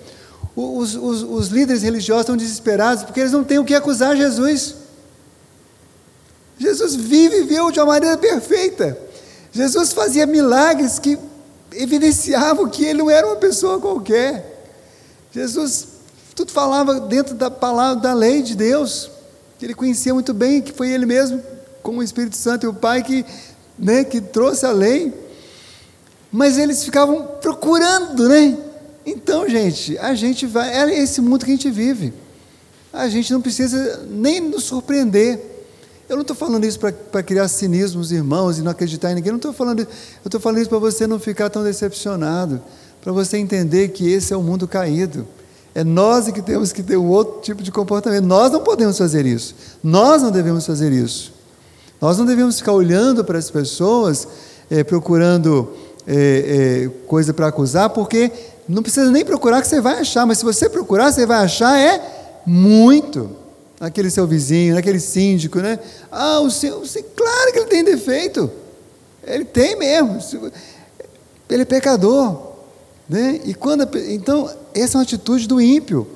Os, 0.55 0.95
os, 0.95 1.23
os 1.23 1.47
líderes 1.47 1.81
religiosos 1.81 2.23
estão 2.23 2.37
desesperados 2.37 3.03
porque 3.03 3.19
eles 3.19 3.31
não 3.31 3.43
têm 3.43 3.59
o 3.59 3.65
que 3.65 3.73
acusar 3.73 4.15
Jesus. 4.15 4.75
Jesus 6.57 6.95
vive 6.95 7.37
e 7.37 7.41
viveu 7.41 7.71
de 7.71 7.79
uma 7.79 7.87
maneira 7.87 8.17
perfeita. 8.17 8.97
Jesus 9.51 9.93
fazia 9.93 10.25
milagres 10.25 10.99
que 10.99 11.17
evidenciavam 11.73 12.69
que 12.69 12.85
ele 12.85 12.99
não 12.99 13.09
era 13.09 13.25
uma 13.25 13.37
pessoa 13.37 13.79
qualquer. 13.79 14.65
Jesus 15.31 15.87
tudo 16.35 16.51
falava 16.51 16.99
dentro 16.99 17.35
da 17.35 17.49
palavra 17.49 18.01
da 18.01 18.13
lei 18.13 18.41
de 18.41 18.55
Deus. 18.55 19.09
Que 19.57 19.65
ele 19.65 19.73
conhecia 19.73 20.13
muito 20.13 20.33
bem, 20.33 20.61
que 20.61 20.71
foi 20.71 20.89
ele 20.89 21.05
mesmo, 21.05 21.41
com 21.83 21.97
o 21.97 22.03
Espírito 22.03 22.35
Santo 22.35 22.65
e 22.65 22.69
o 22.69 22.73
Pai 22.73 23.03
que, 23.03 23.25
né, 23.77 24.03
que 24.03 24.19
trouxe 24.19 24.65
a 24.65 24.71
lei. 24.71 25.13
Mas 26.31 26.57
eles 26.57 26.83
ficavam 26.83 27.23
procurando, 27.41 28.29
né? 28.29 28.57
Então, 29.05 29.49
gente, 29.49 29.97
a 29.97 30.13
gente 30.13 30.45
vai, 30.45 30.69
é 30.69 30.99
esse 30.99 31.19
mundo 31.19 31.43
que 31.43 31.51
a 31.51 31.55
gente 31.55 31.69
vive. 31.69 32.13
A 32.93 33.09
gente 33.09 33.31
não 33.33 33.41
precisa 33.41 34.05
nem 34.09 34.39
nos 34.39 34.63
surpreender. 34.63 35.39
Eu 36.07 36.15
não 36.15 36.21
estou 36.21 36.35
falando 36.35 36.65
isso 36.65 36.79
para 36.79 37.23
criar 37.23 37.47
cinismo 37.47 37.99
nos 37.99 38.11
irmãos 38.11 38.57
e 38.57 38.61
não 38.61 38.71
acreditar 38.71 39.11
em 39.11 39.15
ninguém. 39.15 39.29
Eu 39.29 39.33
não 39.33 39.37
estou 39.37 39.53
falando 39.53 39.81
isso. 39.81 39.89
Eu 40.23 40.27
estou 40.27 40.41
falando 40.41 40.59
isso 40.59 40.69
para 40.69 40.79
você 40.79 41.07
não 41.07 41.19
ficar 41.19 41.49
tão 41.49 41.63
decepcionado, 41.63 42.61
para 43.01 43.11
você 43.11 43.37
entender 43.37 43.89
que 43.89 44.09
esse 44.09 44.33
é 44.33 44.37
o 44.37 44.43
mundo 44.43 44.67
caído. 44.67 45.25
É 45.73 45.85
nós 45.85 46.29
que 46.29 46.41
temos 46.41 46.73
que 46.73 46.83
ter 46.83 46.97
um 46.97 47.07
outro 47.07 47.41
tipo 47.41 47.63
de 47.63 47.71
comportamento. 47.71 48.25
Nós 48.25 48.51
não 48.51 48.61
podemos 48.61 48.97
fazer 48.97 49.25
isso. 49.25 49.55
Nós 49.81 50.21
não 50.21 50.31
devemos 50.31 50.65
fazer 50.65 50.91
isso. 50.91 51.33
Nós 52.01 52.17
não 52.17 52.25
devemos 52.25 52.57
ficar 52.57 52.73
olhando 52.73 53.23
para 53.23 53.37
as 53.37 53.49
pessoas, 53.49 54.27
é, 54.69 54.83
procurando 54.83 55.71
é, 56.07 56.85
é, 56.85 56.89
coisa 57.07 57.33
para 57.33 57.47
acusar, 57.47 57.89
porque 57.89 58.31
não 58.67 58.81
precisa 58.81 59.11
nem 59.11 59.25
procurar 59.25 59.61
que 59.61 59.67
você 59.67 59.81
vai 59.81 59.99
achar, 59.99 60.25
mas 60.25 60.39
se 60.39 60.45
você 60.45 60.69
procurar, 60.69 61.11
você 61.11 61.25
vai 61.25 61.43
achar 61.43 61.77
é 61.77 62.01
muito 62.45 63.29
naquele 63.79 64.09
seu 64.09 64.27
vizinho, 64.27 64.75
naquele 64.75 64.99
síndico, 64.99 65.59
né? 65.59 65.79
Ah, 66.11 66.39
o 66.39 66.51
seu, 66.51 66.83
claro 67.15 67.51
que 67.51 67.59
ele 67.59 67.67
tem 67.67 67.83
defeito. 67.83 68.49
Ele 69.23 69.45
tem 69.45 69.75
mesmo. 69.77 70.19
Ele 71.49 71.61
é 71.63 71.65
pecador. 71.65 72.51
Né? 73.09 73.41
E 73.43 73.53
quando, 73.53 73.87
então, 74.07 74.49
essa 74.73 74.97
é 74.97 74.99
uma 74.99 75.03
atitude 75.03 75.47
do 75.47 75.59
ímpio, 75.59 76.07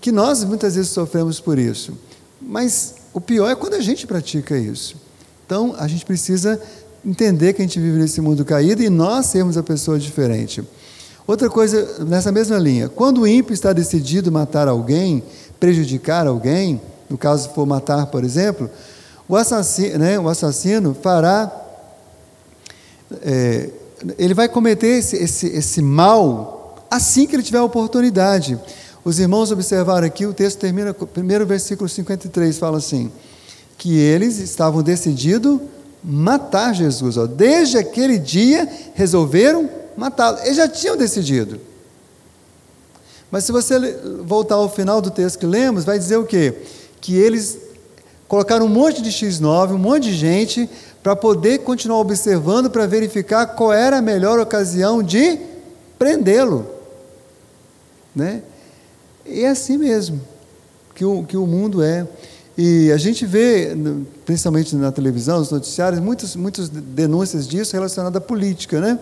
que 0.00 0.10
nós 0.10 0.42
muitas 0.44 0.74
vezes 0.74 0.90
sofremos 0.90 1.38
por 1.38 1.58
isso. 1.58 1.92
Mas 2.40 2.94
o 3.12 3.20
pior 3.20 3.50
é 3.50 3.54
quando 3.54 3.74
a 3.74 3.80
gente 3.80 4.06
pratica 4.06 4.56
isso. 4.56 4.96
Então, 5.44 5.74
a 5.78 5.86
gente 5.86 6.06
precisa 6.06 6.62
entender 7.04 7.52
que 7.52 7.62
a 7.62 7.64
gente 7.64 7.80
vive 7.80 7.98
nesse 7.98 8.20
mundo 8.20 8.44
caído 8.44 8.82
e 8.82 8.90
nós 8.90 9.26
sermos 9.26 9.56
a 9.56 9.62
pessoa 9.62 9.98
diferente. 9.98 10.62
Outra 11.26 11.48
coisa, 11.48 12.04
nessa 12.04 12.32
mesma 12.32 12.58
linha, 12.58 12.88
quando 12.88 13.22
o 13.22 13.26
ímpio 13.26 13.54
está 13.54 13.72
decidido 13.72 14.32
matar 14.32 14.68
alguém, 14.68 15.22
prejudicar 15.58 16.26
alguém, 16.26 16.80
no 17.08 17.16
caso 17.16 17.50
for 17.50 17.66
matar, 17.66 18.06
por 18.06 18.24
exemplo, 18.24 18.70
o 19.28 19.36
assassino, 19.36 19.98
né, 19.98 20.18
o 20.18 20.28
assassino 20.28 20.94
fará, 20.94 21.50
é, 23.22 23.70
ele 24.18 24.34
vai 24.34 24.48
cometer 24.48 24.98
esse, 24.98 25.16
esse, 25.16 25.46
esse 25.46 25.82
mal 25.82 26.76
assim 26.90 27.26
que 27.26 27.36
ele 27.36 27.42
tiver 27.42 27.58
a 27.58 27.64
oportunidade. 27.64 28.58
Os 29.04 29.18
irmãos 29.18 29.50
observaram 29.50 30.06
aqui, 30.06 30.26
o 30.26 30.34
texto 30.34 30.58
termina, 30.58 30.92
primeiro 30.92 31.46
versículo 31.46 31.88
53 31.88 32.58
fala 32.58 32.78
assim: 32.78 33.10
que 33.78 33.96
eles 33.96 34.38
estavam 34.38 34.82
decididos 34.82 35.60
matar 36.02 36.74
Jesus. 36.74 37.16
Ó. 37.16 37.26
Desde 37.26 37.78
aquele 37.78 38.18
dia 38.18 38.68
resolveram 38.94 39.68
matá-lo. 39.96 40.38
Eles 40.42 40.56
já 40.56 40.68
tinham 40.68 40.96
decidido. 40.96 41.60
Mas 43.30 43.44
se 43.44 43.52
você 43.52 43.78
voltar 44.24 44.56
ao 44.56 44.68
final 44.68 45.00
do 45.00 45.10
texto 45.10 45.38
que 45.38 45.46
lemos, 45.46 45.84
vai 45.84 45.98
dizer 45.98 46.16
o 46.16 46.24
quê? 46.24 46.54
que 47.00 47.16
eles 47.16 47.58
colocaram 48.28 48.66
um 48.66 48.68
monte 48.68 49.02
de 49.02 49.10
X9, 49.10 49.72
um 49.72 49.78
monte 49.78 50.04
de 50.04 50.14
gente, 50.14 50.68
para 51.02 51.16
poder 51.16 51.60
continuar 51.60 51.98
observando, 51.98 52.70
para 52.70 52.86
verificar 52.86 53.46
qual 53.46 53.72
era 53.72 53.98
a 53.98 54.02
melhor 54.02 54.38
ocasião 54.38 55.02
de 55.02 55.38
prendê-lo. 55.98 56.66
Né? 58.14 58.42
E 59.24 59.42
é 59.42 59.48
assim 59.48 59.78
mesmo 59.78 60.20
que 60.94 61.04
o, 61.04 61.24
que 61.24 61.36
o 61.36 61.46
mundo 61.46 61.82
é. 61.82 62.06
E 62.62 62.92
a 62.92 62.98
gente 62.98 63.24
vê, 63.24 63.74
principalmente 64.26 64.76
na 64.76 64.92
televisão, 64.92 65.38
nos 65.38 65.50
noticiários, 65.50 65.98
muitas, 65.98 66.36
muitas 66.36 66.68
denúncias 66.68 67.48
disso 67.48 67.72
relacionadas 67.72 68.18
à 68.18 68.20
política, 68.20 68.78
né? 68.82 68.98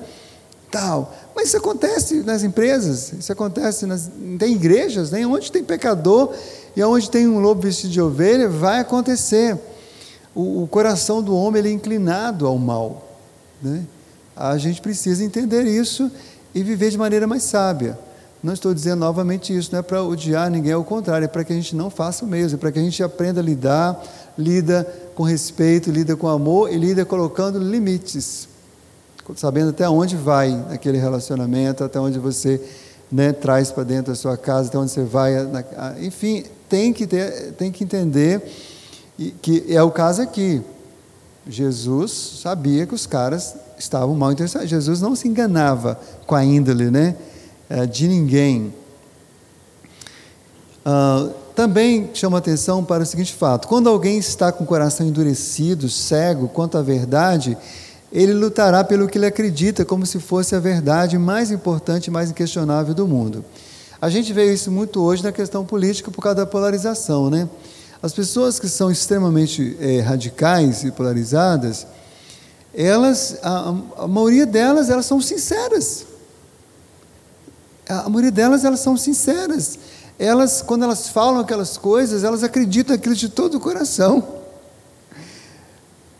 tal. 0.70 1.12
Mas 1.34 1.48
isso 1.48 1.56
acontece 1.56 2.22
nas 2.22 2.44
empresas, 2.44 3.12
isso 3.14 3.32
acontece 3.32 3.84
nas 3.84 4.08
tem 4.38 4.54
igrejas, 4.54 5.10
né? 5.10 5.26
onde 5.26 5.50
tem 5.50 5.64
pecador 5.64 6.32
e 6.76 6.82
onde 6.84 7.10
tem 7.10 7.26
um 7.26 7.40
lobo 7.40 7.62
vestido 7.62 7.90
de 7.92 8.00
ovelha, 8.00 8.48
vai 8.48 8.78
acontecer. 8.78 9.58
O, 10.36 10.62
o 10.62 10.68
coração 10.68 11.20
do 11.20 11.34
homem 11.34 11.58
ele 11.58 11.70
é 11.70 11.72
inclinado 11.72 12.46
ao 12.46 12.56
mal. 12.58 13.08
Né? 13.60 13.82
A 14.36 14.56
gente 14.56 14.80
precisa 14.80 15.24
entender 15.24 15.64
isso 15.64 16.08
e 16.54 16.62
viver 16.62 16.90
de 16.90 16.98
maneira 16.98 17.26
mais 17.26 17.42
sábia. 17.42 17.98
Não 18.42 18.52
estou 18.52 18.72
dizendo 18.72 19.00
novamente 19.00 19.56
isso, 19.56 19.70
não 19.72 19.80
é 19.80 19.82
para 19.82 20.02
odiar 20.02 20.50
ninguém, 20.50 20.72
ao 20.72 20.84
contrário, 20.84 21.24
é 21.24 21.28
para 21.28 21.42
que 21.42 21.52
a 21.52 21.56
gente 21.56 21.74
não 21.74 21.90
faça 21.90 22.24
o 22.24 22.28
mesmo, 22.28 22.56
é 22.56 22.60
para 22.60 22.70
que 22.70 22.78
a 22.78 22.82
gente 22.82 23.02
aprenda 23.02 23.40
a 23.40 23.42
lidar, 23.42 24.00
lida 24.38 24.86
com 25.14 25.24
respeito, 25.24 25.90
lida 25.90 26.16
com 26.16 26.28
amor 26.28 26.72
e 26.72 26.76
lida 26.76 27.04
colocando 27.04 27.58
limites 27.58 28.48
sabendo 29.36 29.70
até 29.70 29.88
onde 29.88 30.16
vai 30.16 30.64
aquele 30.70 30.98
relacionamento, 30.98 31.84
até 31.84 32.00
onde 32.00 32.18
você 32.18 32.60
né, 33.10 33.32
traz 33.32 33.70
para 33.70 33.84
dentro 33.84 34.12
da 34.12 34.16
sua 34.16 34.36
casa, 34.36 34.68
até 34.68 34.78
onde 34.78 34.90
você 34.90 35.04
vai. 35.04 35.34
enfim, 36.00 36.44
tem 36.68 36.92
que, 36.92 37.06
ter, 37.06 37.52
tem 37.52 37.70
que 37.70 37.84
entender 37.84 38.42
que 39.42 39.64
é 39.68 39.82
o 39.82 39.90
caso 39.90 40.22
aqui. 40.22 40.62
Jesus 41.46 42.40
sabia 42.42 42.86
que 42.86 42.94
os 42.94 43.06
caras 43.06 43.54
estavam 43.78 44.14
mal 44.14 44.32
intencionados. 44.32 44.70
Jesus 44.70 45.00
não 45.00 45.16
se 45.16 45.26
enganava 45.26 45.98
com 46.26 46.34
a 46.34 46.44
índole 46.44 46.90
né, 46.90 47.16
eh, 47.70 47.86
de 47.86 48.08
ninguém. 48.08 48.72
Uh, 50.86 51.32
também 51.54 52.10
chama 52.14 52.38
atenção 52.38 52.84
para 52.84 53.02
o 53.02 53.06
seguinte 53.06 53.32
fato: 53.32 53.68
quando 53.68 53.88
alguém 53.88 54.18
está 54.18 54.50
com 54.52 54.64
o 54.64 54.66
coração 54.66 55.06
endurecido, 55.06 55.88
cego 55.88 56.48
quanto 56.48 56.78
à 56.78 56.82
verdade, 56.82 57.58
ele 58.12 58.32
lutará 58.32 58.82
pelo 58.82 59.08
que 59.08 59.18
ele 59.18 59.26
acredita 59.26 59.84
como 59.84 60.06
se 60.06 60.18
fosse 60.18 60.54
a 60.54 60.60
verdade 60.60 61.18
mais 61.18 61.50
importante 61.50 62.06
e 62.06 62.10
mais 62.10 62.30
inquestionável 62.30 62.94
do 62.94 63.06
mundo. 63.06 63.44
A 64.00 64.08
gente 64.08 64.32
vê 64.32 64.52
isso 64.52 64.70
muito 64.70 65.02
hoje 65.02 65.22
na 65.24 65.32
questão 65.32 65.64
política 65.64 66.10
por 66.10 66.22
causa 66.22 66.36
da 66.36 66.46
polarização, 66.46 67.28
né? 67.28 67.48
As 68.00 68.12
pessoas 68.12 68.60
que 68.60 68.68
são 68.68 68.90
extremamente 68.90 69.76
é, 69.80 70.00
radicais 70.00 70.84
e 70.84 70.92
polarizadas, 70.92 71.84
elas, 72.72 73.36
a, 73.42 73.74
a, 73.98 74.06
maioria 74.06 74.46
delas, 74.46 74.88
elas 74.88 75.04
são 75.04 75.20
sinceras. 75.20 76.06
A, 77.88 78.08
maioria 78.08 78.30
delas, 78.30 78.64
elas 78.64 78.80
são 78.80 78.96
sinceras. 78.96 79.78
Elas, 80.18 80.62
quando 80.62 80.84
elas 80.84 81.08
falam 81.08 81.40
aquelas 81.40 81.76
coisas, 81.76 82.24
elas 82.24 82.42
acreditam 82.42 82.94
aquilo 82.94 83.14
de 83.14 83.28
todo 83.28 83.56
o 83.56 83.60
coração. 83.60 84.22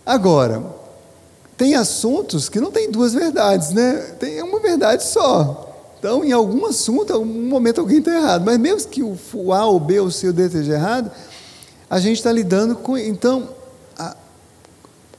Agora, 0.06 0.64
tem 1.56 1.74
assuntos 1.74 2.48
que 2.48 2.60
não 2.60 2.70
tem 2.70 2.90
duas 2.90 3.12
verdades, 3.12 3.70
né? 3.70 4.14
Tem 4.18 4.40
uma 4.42 4.60
verdade 4.60 5.04
só. 5.04 5.68
Então, 5.98 6.24
em 6.24 6.30
algum 6.30 6.64
assunto, 6.64 7.10
em 7.10 7.14
algum 7.14 7.48
momento 7.48 7.80
alguém 7.80 7.98
está 7.98 8.12
errado. 8.14 8.44
Mas 8.46 8.56
mesmo 8.58 8.88
que 8.88 9.02
o 9.02 9.52
A, 9.52 9.66
o 9.66 9.80
B 9.80 10.00
o 10.00 10.10
C 10.10 10.28
ou 10.28 10.32
D 10.32 10.46
esteja 10.46 10.74
errado, 10.74 11.10
a 11.90 11.98
gente 11.98 12.18
está 12.18 12.30
lidando 12.30 12.76
com. 12.76 12.96
Então, 12.96 13.48
a, 13.98 14.16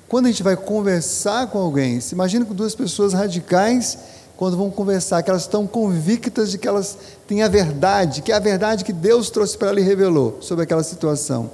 quando 0.07 0.27
a 0.27 0.29
gente 0.29 0.41
vai 0.41 0.55
conversar 0.55 1.47
com 1.47 1.59
alguém, 1.59 1.99
se 1.99 2.15
imagina 2.15 2.45
com 2.45 2.53
duas 2.53 2.73
pessoas 2.73 3.11
radicais, 3.13 3.97
quando 4.39 4.55
vão 4.55 4.71
conversar, 4.71 5.21
que 5.21 5.29
elas 5.29 5.41
estão 5.41 5.67
convictas 5.67 6.49
de 6.49 6.57
que 6.57 6.65
elas 6.65 6.97
têm 7.27 7.43
a 7.43 7.49
verdade, 7.49 8.21
que 8.21 8.31
é 8.31 8.35
a 8.35 8.39
verdade 8.39 8.85
que 8.85 8.93
Deus 8.93 9.29
trouxe 9.29 9.57
para 9.57 9.67
ela 9.67 9.81
e 9.81 9.83
revelou 9.83 10.37
sobre 10.39 10.63
aquela 10.63 10.81
situação. 10.81 11.51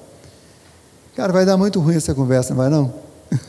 Cara, 1.15 1.33
vai 1.33 1.47
dar 1.47 1.57
muito 1.57 1.79
ruim 1.79 1.95
essa 1.95 2.13
conversa, 2.13 2.53
não 2.53 2.57
vai 2.57 2.69
não? 2.69 2.93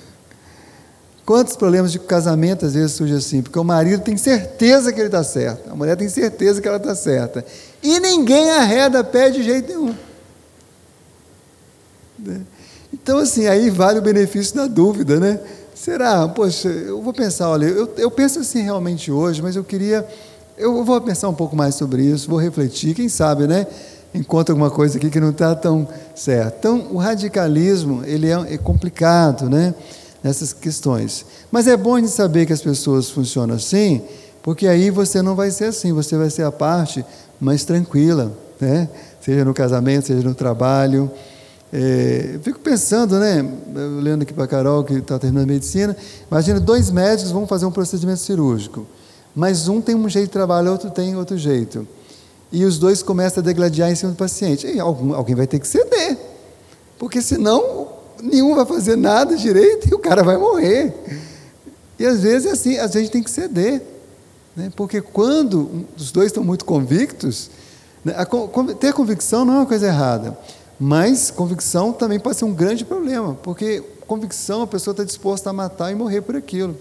Quantos 1.27 1.55
problemas 1.55 1.92
de 1.92 1.99
casamento 1.99 2.64
às 2.64 2.72
vezes 2.72 2.92
surgem 2.92 3.18
assim? 3.18 3.42
Porque 3.42 3.59
o 3.59 3.62
marido 3.62 4.03
tem 4.03 4.16
certeza 4.16 4.90
que 4.90 4.99
ele 4.99 5.09
está 5.09 5.22
certo, 5.22 5.70
a 5.70 5.77
mulher 5.77 5.99
tem 5.99 6.09
certeza 6.09 6.62
que 6.62 6.66
ela 6.66 6.79
está 6.79 6.94
certa. 6.94 7.44
E 7.83 8.01
ninguém 8.01 8.51
arreda 8.53 9.05
pé 9.05 9.29
de 9.29 9.42
jeito 9.42 9.68
nenhum. 9.68 9.94
Né? 12.18 12.40
Então, 12.90 13.18
assim, 13.18 13.46
aí 13.46 13.68
vale 13.68 13.99
o 13.99 14.03
benefício 14.03 14.57
da 14.57 14.66
dúvida, 14.66 15.20
né? 15.20 15.38
Será? 15.77 16.27
Poxa, 16.27 16.69
eu 16.69 17.03
vou 17.03 17.12
pensar, 17.12 17.51
olha, 17.51 17.67
eu, 17.67 17.93
eu 17.99 18.11
penso 18.11 18.41
assim 18.41 18.62
realmente 18.62 19.12
hoje, 19.12 19.43
mas 19.43 19.55
eu 19.55 19.62
queria. 19.62 20.05
Eu 20.57 20.83
vou 20.83 21.01
pensar 21.03 21.29
um 21.29 21.35
pouco 21.35 21.55
mais 21.55 21.75
sobre 21.75 22.03
isso, 22.03 22.29
vou 22.29 22.41
refletir, 22.41 22.95
quem 22.95 23.11
sabe, 23.11 23.47
né? 23.47 23.67
Encontra 24.15 24.55
alguma 24.55 24.71
coisa 24.71 24.97
aqui 24.97 25.11
que 25.11 25.21
não 25.21 25.31
está 25.31 25.55
tão 25.55 25.87
certo. 26.15 26.57
Então, 26.59 26.89
o 26.91 26.97
radicalismo, 26.97 28.03
ele 28.07 28.31
é, 28.31 28.55
é 28.55 28.59
complicado, 28.59 29.51
né? 29.51 29.75
nessas 30.27 30.53
questões. 30.53 31.25
Mas 31.53 31.69
é 31.69 31.77
bom 31.77 31.97
gente 31.99 32.11
saber 32.11 32.47
que 32.47 32.53
as 32.53 32.61
pessoas 32.61 33.09
funcionam 33.11 33.55
assim, 33.55 34.03
porque 34.43 34.67
aí 34.67 34.91
você 34.91 35.23
não 35.23 35.37
vai 35.37 35.51
ser 35.51 35.67
assim, 35.67 35.93
você 35.93 36.17
vai 36.17 36.31
ser 36.31 36.43
a 36.43 36.51
parte 36.51 37.05
mais 37.39 37.65
tranquila, 37.65 38.33
né? 38.61 38.89
seja 39.21 39.45
no 39.45 39.55
casamento, 39.55 40.07
seja 40.07 40.27
no 40.27 40.35
trabalho. 40.35 41.11
É, 41.72 42.33
eu 42.35 42.40
fico 42.40 42.61
pensando, 42.61 43.18
né, 43.18 43.44
lendo 44.00 44.22
aqui 44.22 44.33
para 44.33 44.44
a 44.44 44.48
Carol, 44.48 44.85
que 44.85 44.94
está 44.94 45.18
terminando 45.18 45.48
medicina, 45.48 45.96
imagina 46.31 46.61
dois 46.61 46.90
médicos 46.90 47.33
vão 47.33 47.46
fazer 47.46 47.66
um 47.66 47.72
procedimento 47.72 48.20
cirúrgico, 48.20 48.87
mas 49.35 49.68
um 49.68 49.81
tem 49.81 49.94
um 49.94 50.09
jeito 50.09 50.26
de 50.26 50.33
trabalhar, 50.33 50.70
outro 50.70 50.90
tem 50.90 51.16
outro 51.16 51.37
jeito. 51.37 51.87
E 52.52 52.64
os 52.64 52.79
dois 52.79 53.02
começam 53.02 53.42
a 53.42 53.44
degladiar 53.44 53.90
em 53.90 53.94
cima 53.94 54.12
do 54.12 54.16
paciente. 54.16 54.66
E 54.66 54.79
algum, 54.79 55.12
alguém 55.12 55.35
vai 55.35 55.46
ter 55.46 55.59
que 55.59 55.66
ceder, 55.66 56.16
porque 56.98 57.20
senão 57.20 57.88
nenhum 58.22 58.55
vai 58.55 58.64
fazer 58.64 58.96
nada 58.96 59.37
direito 59.37 59.88
e 59.88 59.94
o 59.94 59.98
cara 59.98 60.22
vai 60.22 60.37
morrer. 60.37 60.94
E 61.98 62.07
às 62.07 62.20
vezes 62.20 62.46
é 62.46 62.52
assim, 62.52 62.79
a 62.79 62.87
gente 62.87 63.11
tem 63.11 63.22
que 63.22 63.31
ceder. 63.31 63.83
Né? 64.55 64.72
Porque 64.74 65.00
quando 65.00 65.85
os 65.96 66.11
dois 66.11 66.29
estão 66.29 66.42
muito 66.42 66.64
convictos, 66.64 67.50
né? 68.05 68.14
a, 68.16 68.24
ter 68.74 68.92
convicção 68.94 69.44
não 69.44 69.55
é 69.55 69.57
uma 69.59 69.66
coisa 69.66 69.87
errada, 69.87 70.37
mas 70.79 71.31
convicção 71.31 71.93
também 71.93 72.19
pode 72.19 72.37
ser 72.37 72.45
um 72.45 72.55
grande 72.55 72.85
problema, 72.85 73.35
porque 73.43 73.83
convicção 74.07 74.62
a 74.62 74.67
pessoa 74.67 74.93
está 74.93 75.05
disposta 75.05 75.51
a 75.51 75.53
matar 75.53 75.91
e 75.91 75.95
morrer 75.95 76.21
por 76.21 76.37
aquilo. 76.37 76.77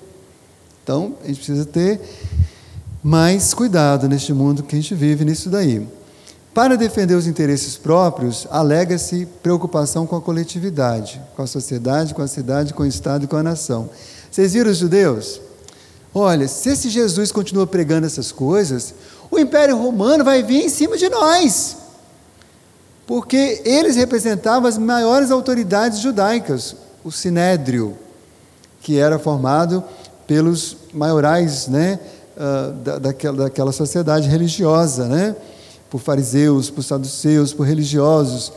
Então, 0.84 1.16
a 1.24 1.28
gente 1.28 1.38
precisa 1.38 1.66
ter 1.66 2.00
mais 3.02 3.54
cuidado 3.54 4.08
neste 4.08 4.34
mundo 4.34 4.64
que 4.64 4.76
a 4.76 4.80
gente 4.80 4.94
vive 4.94 5.26
nisso 5.26 5.50
daí. 5.50 5.88
Para 6.54 6.78
defender 6.78 7.16
os 7.16 7.28
interesses 7.28 7.76
próprios, 7.76 8.48
alega-se 8.50 9.28
preocupação 9.44 10.08
com 10.08 10.16
a 10.16 10.22
coletividade, 10.22 11.22
com 11.36 11.42
a 11.42 11.48
sociedade, 11.48 12.14
com 12.14 12.22
a 12.22 12.28
cidade, 12.28 12.74
com 12.74 12.84
o 12.84 12.88
Estado 12.88 13.26
e 13.26 13.28
com 13.28 13.36
a 13.36 13.44
nação. 13.44 13.90
Vocês 14.32 14.54
viram 14.54 14.72
os 14.72 14.78
judeus? 14.78 15.42
Olha, 16.14 16.48
se 16.48 16.70
esse 16.70 16.90
Jesus 16.90 17.32
continua 17.32 17.68
pregando 17.68 18.06
essas 18.08 18.32
coisas, 18.32 18.94
o 19.30 19.38
Império 19.38 19.78
Romano 19.78 20.24
vai 20.24 20.44
vir 20.44 20.64
em 20.64 20.70
cima 20.70 20.98
de 20.98 21.10
nós. 21.10 21.76
Porque 23.06 23.62
eles 23.63 23.96
representavam 23.96 24.68
as 24.68 24.78
maiores 24.78 25.32
autoridades 25.32 26.00
judaicas, 26.00 26.76
o 27.04 27.12
Sinédrio, 27.12 27.96
que 28.82 28.98
era 28.98 29.20
formado 29.20 29.84
pelos 30.26 30.78
maiorais 30.94 31.68
né, 31.68 32.00
uh, 32.36 32.74
da, 32.74 33.00
daquela, 33.00 33.38
daquela 33.44 33.72
sociedade 33.72 34.28
religiosa, 34.28 35.08
né? 35.08 35.36
por 35.89 36.02
fariseus, 36.02 36.70
por 36.70 36.84
saduceus, 36.84 37.54
por 37.54 37.65
religiosos. 37.65 38.52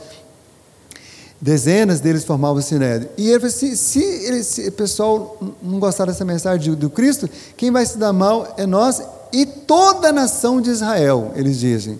Dezenas 1.39 2.01
deles 2.01 2.25
formavam 2.25 2.57
o 2.57 2.61
Sinédrio. 2.61 3.09
E 3.17 3.29
ele 3.29 3.39
falou 3.39 3.55
assim: 3.55 3.75
se, 3.75 4.03
ele, 4.03 4.43
se 4.43 4.67
o 4.67 4.71
pessoal 4.73 5.37
não 5.61 5.79
gostar 5.79 6.05
dessa 6.05 6.25
mensagem 6.25 6.73
do 6.73 6.89
Cristo, 6.89 7.29
quem 7.55 7.71
vai 7.71 7.85
se 7.85 7.97
dar 7.97 8.11
mal 8.11 8.55
é 8.57 8.65
nós 8.65 9.01
e 9.31 9.45
toda 9.45 10.09
a 10.09 10.11
nação 10.11 10.59
de 10.59 10.69
Israel, 10.69 11.31
eles 11.35 11.59
dizem. 11.59 11.99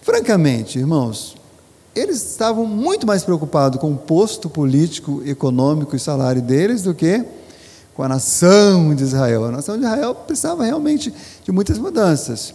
Francamente, 0.00 0.78
irmãos, 0.78 1.36
eles 1.94 2.22
estavam 2.22 2.66
muito 2.66 3.06
mais 3.06 3.22
preocupados 3.22 3.80
com 3.80 3.92
o 3.92 3.96
posto 3.96 4.48
político, 4.48 5.22
econômico 5.26 5.94
e 5.94 5.98
salário 5.98 6.40
deles 6.40 6.82
do 6.82 6.94
que 6.94 7.24
com 7.94 8.02
a 8.02 8.08
nação 8.08 8.94
de 8.94 9.02
Israel. 9.02 9.44
A 9.44 9.50
nação 9.50 9.76
de 9.76 9.84
Israel 9.84 10.14
precisava 10.14 10.64
realmente 10.64 11.12
de 11.44 11.52
muitas 11.52 11.78
mudanças. 11.78 12.54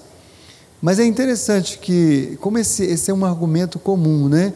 Mas 0.82 1.00
é 1.00 1.06
interessante 1.06 1.78
que, 1.80 2.38
como 2.42 2.58
esse, 2.58 2.84
esse 2.84 3.12
é 3.12 3.14
um 3.14 3.26
argumento 3.26 3.80
comum, 3.80 4.28
né? 4.28 4.54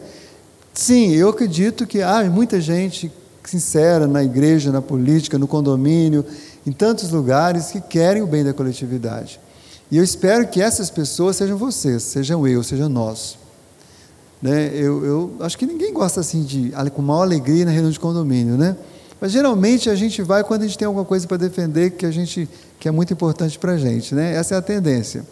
Sim, 0.72 1.12
eu 1.12 1.28
acredito 1.28 1.86
que 1.86 2.02
há 2.02 2.24
muita 2.24 2.60
gente 2.60 3.12
sincera 3.44 4.06
na 4.06 4.22
igreja, 4.22 4.70
na 4.70 4.80
política, 4.80 5.38
no 5.38 5.46
condomínio, 5.46 6.24
em 6.66 6.72
tantos 6.72 7.10
lugares 7.10 7.70
que 7.70 7.80
querem 7.80 8.22
o 8.22 8.26
bem 8.26 8.44
da 8.44 8.52
coletividade. 8.52 9.40
E 9.90 9.96
eu 9.96 10.04
espero 10.04 10.46
que 10.48 10.62
essas 10.62 10.90
pessoas 10.90 11.36
sejam 11.36 11.56
vocês, 11.56 12.02
sejam 12.02 12.46
eu, 12.46 12.62
sejam 12.62 12.88
nós. 12.88 13.36
Né? 14.42 14.72
Eu, 14.74 15.04
eu 15.04 15.36
acho 15.40 15.56
que 15.56 15.64
ninguém 15.64 15.92
gosta 15.92 16.18
assim 16.18 16.42
de 16.42 16.72
com 16.92 17.00
maior 17.00 17.22
alegria 17.22 17.64
na 17.64 17.70
reunião 17.70 17.92
de 17.92 18.00
condomínio, 18.00 18.56
né? 18.56 18.76
Mas 19.20 19.30
geralmente 19.30 19.88
a 19.88 19.94
gente 19.94 20.20
vai 20.20 20.42
quando 20.42 20.62
a 20.62 20.66
gente 20.66 20.76
tem 20.76 20.84
alguma 20.84 21.04
coisa 21.04 21.28
para 21.28 21.36
defender 21.36 21.90
que 21.90 22.04
a 22.04 22.10
gente 22.10 22.48
que 22.80 22.88
é 22.88 22.90
muito 22.90 23.12
importante 23.12 23.56
para 23.56 23.72
a 23.72 23.78
gente, 23.78 24.12
né? 24.12 24.34
Essa 24.34 24.56
é 24.56 24.58
a 24.58 24.62
tendência. 24.62 25.24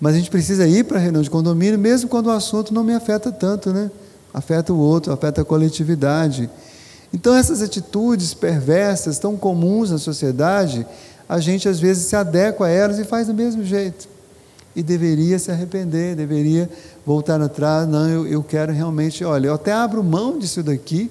Mas 0.00 0.14
a 0.14 0.18
gente 0.18 0.30
precisa 0.30 0.66
ir 0.66 0.84
para 0.84 0.96
a 0.96 1.00
reunião 1.00 1.22
de 1.22 1.28
condomínio, 1.28 1.78
mesmo 1.78 2.08
quando 2.08 2.28
o 2.28 2.30
assunto 2.30 2.72
não 2.72 2.82
me 2.82 2.94
afeta 2.94 3.30
tanto, 3.30 3.70
né? 3.70 3.90
Afeta 4.32 4.72
o 4.72 4.78
outro, 4.78 5.12
afeta 5.12 5.42
a 5.42 5.44
coletividade. 5.44 6.48
Então, 7.12 7.34
essas 7.34 7.60
atitudes 7.60 8.32
perversas, 8.32 9.18
tão 9.18 9.36
comuns 9.36 9.90
na 9.90 9.98
sociedade, 9.98 10.86
a 11.28 11.38
gente 11.38 11.68
às 11.68 11.78
vezes 11.78 12.06
se 12.06 12.16
adequa 12.16 12.64
a 12.64 12.70
elas 12.70 12.98
e 12.98 13.04
faz 13.04 13.26
do 13.26 13.34
mesmo 13.34 13.62
jeito. 13.62 14.08
E 14.80 14.82
deveria 14.82 15.38
se 15.38 15.50
arrepender, 15.50 16.16
deveria 16.16 16.66
voltar 17.04 17.38
atrás. 17.42 17.86
Não, 17.86 18.08
eu, 18.08 18.26
eu 18.26 18.42
quero 18.42 18.72
realmente, 18.72 19.22
olha, 19.22 19.48
eu 19.48 19.54
até 19.54 19.74
abro 19.74 20.02
mão 20.02 20.38
disso 20.38 20.62
daqui 20.62 21.10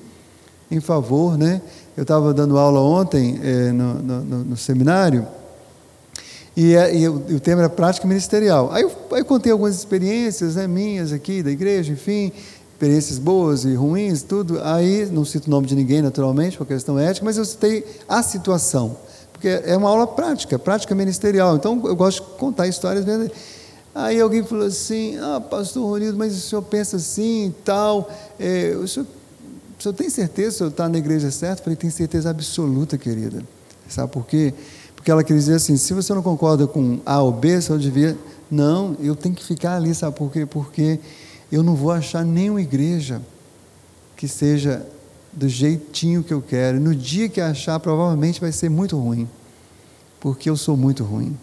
em 0.71 0.79
favor, 0.79 1.37
né? 1.37 1.61
Eu 1.95 2.01
estava 2.01 2.33
dando 2.33 2.57
aula 2.57 2.79
ontem 2.79 3.39
é, 3.43 3.71
no, 3.71 3.93
no, 3.93 4.43
no, 4.45 4.57
seminário 4.57 5.27
e, 6.57 6.73
é, 6.73 6.95
e, 6.95 7.07
o, 7.07 7.39
tema 7.39 7.61
era 7.61 7.69
prática 7.69 8.07
ministerial. 8.07 8.71
Aí 8.71 8.81
eu, 8.81 8.91
aí 9.11 9.19
eu 9.19 9.25
contei 9.25 9.51
algumas 9.51 9.75
experiências 9.75 10.55
né, 10.55 10.65
minhas 10.65 11.13
aqui 11.13 11.43
da 11.43 11.51
igreja, 11.51 11.93
enfim, 11.93 12.31
experiências 12.71 13.19
boas 13.19 13.65
e 13.65 13.75
ruins, 13.75 14.23
tudo. 14.23 14.59
Aí, 14.63 15.07
não 15.11 15.23
cito 15.23 15.45
o 15.45 15.51
nome 15.51 15.67
de 15.67 15.75
ninguém, 15.75 16.01
naturalmente, 16.01 16.57
por 16.57 16.65
questão 16.65 16.97
ética, 16.97 17.23
mas 17.23 17.37
eu 17.37 17.45
citei 17.45 17.85
a 18.07 18.23
situação, 18.23 18.97
porque 19.31 19.47
é 19.47 19.77
uma 19.77 19.89
aula 19.89 20.07
prática, 20.07 20.57
prática 20.57 20.95
ministerial. 20.95 21.55
Então, 21.55 21.79
eu 21.85 21.95
gosto 21.95 22.23
de 22.23 22.37
contar 22.39 22.65
histórias. 22.67 23.05
Mesmo. 23.05 23.29
Aí 24.01 24.19
alguém 24.21 24.43
falou 24.43 24.65
assim: 24.65 25.17
Ah, 25.17 25.41
pastor 25.41 25.85
Ronildo, 25.85 26.17
mas 26.17 26.35
o 26.35 26.39
senhor 26.39 26.61
pensa 26.61 26.95
assim 26.95 27.47
e 27.47 27.51
tal. 27.63 28.09
É, 28.39 28.73
o, 28.81 28.87
senhor, 28.87 29.05
o 29.77 29.81
senhor 29.81 29.93
tem 29.93 30.09
certeza 30.09 30.49
que 30.49 30.55
o 30.55 30.57
senhor 30.57 30.69
está 30.69 30.87
na 30.87 30.97
igreja 30.97 31.29
certa? 31.29 31.59
Eu 31.59 31.63
falei: 31.65 31.75
Tenho 31.75 31.91
certeza 31.91 32.29
absoluta, 32.29 32.97
querida. 32.97 33.43
Sabe 33.89 34.11
por 34.11 34.25
quê? 34.25 34.53
Porque 34.95 35.11
ela 35.11 35.21
queria 35.21 35.39
dizer 35.39 35.55
assim: 35.55 35.75
se 35.75 35.93
você 35.93 36.13
não 36.13 36.21
concorda 36.21 36.65
com 36.65 36.99
A 37.05 37.21
ou 37.21 37.31
B, 37.31 37.61
você 37.61 37.77
devia. 37.77 38.17
Não, 38.49 38.95
eu 39.01 39.15
tenho 39.15 39.35
que 39.35 39.43
ficar 39.43 39.75
ali, 39.75 39.93
sabe 39.93 40.15
por 40.15 40.31
quê? 40.31 40.45
Porque 40.45 40.99
eu 41.51 41.61
não 41.61 41.75
vou 41.75 41.91
achar 41.91 42.23
nenhuma 42.23 42.61
igreja 42.61 43.21
que 44.15 44.27
seja 44.27 44.85
do 45.31 45.47
jeitinho 45.47 46.23
que 46.23 46.33
eu 46.33 46.41
quero. 46.41 46.79
No 46.79 46.95
dia 46.95 47.27
que 47.27 47.41
achar, 47.41 47.79
provavelmente 47.79 48.39
vai 48.39 48.51
ser 48.51 48.69
muito 48.69 48.97
ruim, 48.97 49.27
porque 50.19 50.49
eu 50.49 50.55
sou 50.55 50.77
muito 50.77 51.03
ruim. 51.03 51.37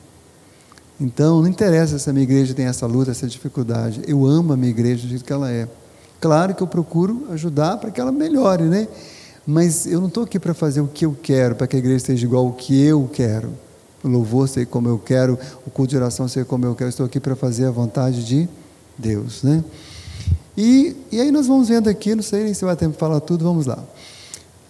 Então, 0.98 1.42
não 1.42 1.48
interessa 1.48 1.98
se 1.98 2.08
a 2.08 2.12
minha 2.12 2.22
igreja 2.22 2.54
tem 2.54 2.66
essa 2.66 2.86
luta, 2.86 3.10
essa 3.10 3.26
dificuldade. 3.26 4.00
Eu 4.06 4.24
amo 4.26 4.52
a 4.52 4.56
minha 4.56 4.70
igreja 4.70 5.02
do 5.02 5.08
jeito 5.08 5.24
que 5.24 5.32
ela 5.32 5.50
é. 5.50 5.68
Claro 6.20 6.54
que 6.54 6.62
eu 6.62 6.66
procuro 6.66 7.26
ajudar 7.30 7.76
para 7.76 7.90
que 7.90 8.00
ela 8.00 8.10
melhore, 8.10 8.64
né? 8.64 8.88
Mas 9.46 9.86
eu 9.86 10.00
não 10.00 10.08
estou 10.08 10.24
aqui 10.24 10.38
para 10.38 10.54
fazer 10.54 10.80
o 10.80 10.88
que 10.88 11.04
eu 11.04 11.16
quero, 11.22 11.54
para 11.54 11.66
que 11.66 11.76
a 11.76 11.78
igreja 11.78 12.06
seja 12.06 12.24
igual 12.24 12.46
ao 12.46 12.52
que 12.52 12.82
eu 12.82 13.08
quero. 13.12 13.50
O 14.02 14.08
louvor 14.08 14.48
ser 14.48 14.66
como 14.66 14.88
eu 14.88 14.98
quero, 14.98 15.38
o 15.66 15.70
culto 15.70 15.90
de 15.90 15.96
oração 15.96 16.26
ser 16.26 16.46
como 16.46 16.64
eu 16.64 16.74
quero. 16.74 16.88
Estou 16.88 17.04
aqui 17.04 17.20
para 17.20 17.36
fazer 17.36 17.66
a 17.66 17.70
vontade 17.70 18.24
de 18.24 18.48
Deus, 18.96 19.42
né? 19.42 19.62
E, 20.56 20.96
e 21.12 21.20
aí 21.20 21.30
nós 21.30 21.46
vamos 21.46 21.68
vendo 21.68 21.88
aqui, 21.88 22.14
não 22.14 22.22
sei 22.22 22.44
nem 22.44 22.54
se 22.54 22.64
vai 22.64 22.74
ter 22.74 22.86
tempo 22.86 22.96
falar 22.96 23.20
tudo, 23.20 23.44
vamos 23.44 23.66
lá. 23.66 23.84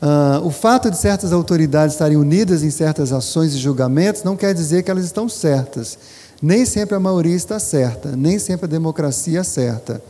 Uh, 0.07 0.47
o 0.47 0.53
fato 0.53 0.88
de 0.88 0.97
certas 0.97 1.33
autoridades 1.33 1.95
estarem 1.95 2.16
unidas 2.16 2.62
em 2.62 2.71
certas 2.71 3.12
ações 3.12 3.53
e 3.55 3.59
julgamentos 3.59 4.23
não 4.23 4.37
quer 4.37 4.55
dizer 4.55 4.85
que 4.85 4.90
elas 4.90 5.05
estão 5.05 5.29
certas. 5.29 5.99
Nem 6.40 6.64
sempre 6.64 6.95
a 6.95 7.01
maioria 7.01 7.35
está 7.35 7.59
certa, 7.59 8.14
nem 8.14 8.38
sempre 8.38 8.66
a 8.66 8.69
democracia 8.69 9.40
é 9.40 9.42
certa. 9.42 10.01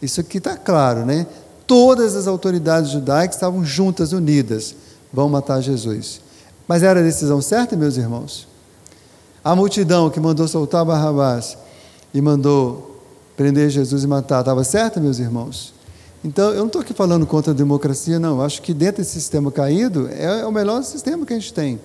Isso 0.00 0.20
aqui 0.20 0.38
está 0.38 0.56
claro, 0.56 1.04
né? 1.04 1.26
Todas 1.66 2.14
as 2.14 2.28
autoridades 2.28 2.92
judaicas 2.92 3.34
estavam 3.34 3.64
juntas, 3.64 4.12
unidas, 4.12 4.76
vão 5.12 5.28
matar 5.28 5.60
Jesus. 5.60 6.20
Mas 6.68 6.84
era 6.84 7.00
a 7.00 7.02
decisão 7.02 7.42
certa, 7.42 7.74
meus 7.74 7.96
irmãos? 7.96 8.46
A 9.42 9.56
multidão 9.56 10.10
que 10.10 10.20
mandou 10.20 10.46
soltar 10.46 10.84
Barrabás 10.84 11.58
e 12.14 12.20
mandou 12.20 13.02
prender 13.36 13.68
Jesus 13.68 14.04
e 14.04 14.06
matar. 14.06 14.40
Estava 14.40 14.62
certo, 14.62 15.00
meus 15.00 15.18
irmãos? 15.18 15.74
Então, 16.22 16.50
eu 16.50 16.58
não 16.58 16.66
estou 16.66 16.82
aqui 16.82 16.92
falando 16.92 17.26
contra 17.26 17.52
a 17.52 17.54
democracia, 17.54 18.18
não. 18.18 18.36
Eu 18.36 18.42
acho 18.42 18.60
que 18.60 18.74
dentro 18.74 19.02
desse 19.02 19.12
sistema 19.12 19.50
caído 19.50 20.08
é, 20.08 20.40
é 20.40 20.46
o 20.46 20.52
melhor 20.52 20.82
sistema 20.82 21.24
que 21.24 21.32
a 21.32 21.38
gente 21.38 21.52
tem. 21.52 21.80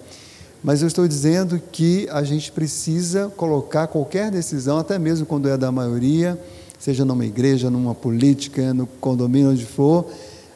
Mas 0.64 0.82
eu 0.82 0.88
estou 0.88 1.08
dizendo 1.08 1.62
que 1.72 2.08
a 2.12 2.24
gente 2.24 2.52
precisa 2.52 3.32
colocar 3.38 3.88
qualquer 3.88 4.32
decisão, 4.32 4.78
até 4.78 5.00
mesmo 5.00 5.26
quando 5.26 5.48
é 5.48 5.58
da 5.58 5.72
maioria, 5.72 6.40
seja 6.78 7.06
numa 7.06 7.26
igreja, 7.26 7.70
numa 7.70 7.96
política, 7.96 8.74
no 8.74 8.88
condomínio, 9.00 9.52
onde 9.52 9.66
for, 9.66 10.06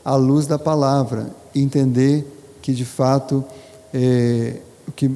à 0.03 0.15
luz 0.15 0.45
da 0.45 0.59
palavra. 0.59 1.29
Entender 1.55 2.25
que, 2.61 2.73
de 2.73 2.85
fato, 2.85 3.45
é, 3.93 4.57
que 4.95 5.09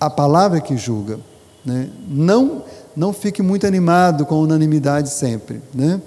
a 0.00 0.08
palavra 0.08 0.58
é 0.58 0.60
que 0.60 0.76
julga. 0.76 1.18
Né? 1.64 1.90
Não 2.08 2.62
não 2.96 3.12
fique 3.12 3.42
muito 3.42 3.66
animado 3.66 4.24
com 4.24 4.40
unanimidade 4.40 5.10
sempre. 5.10 5.60
Né? 5.74 6.00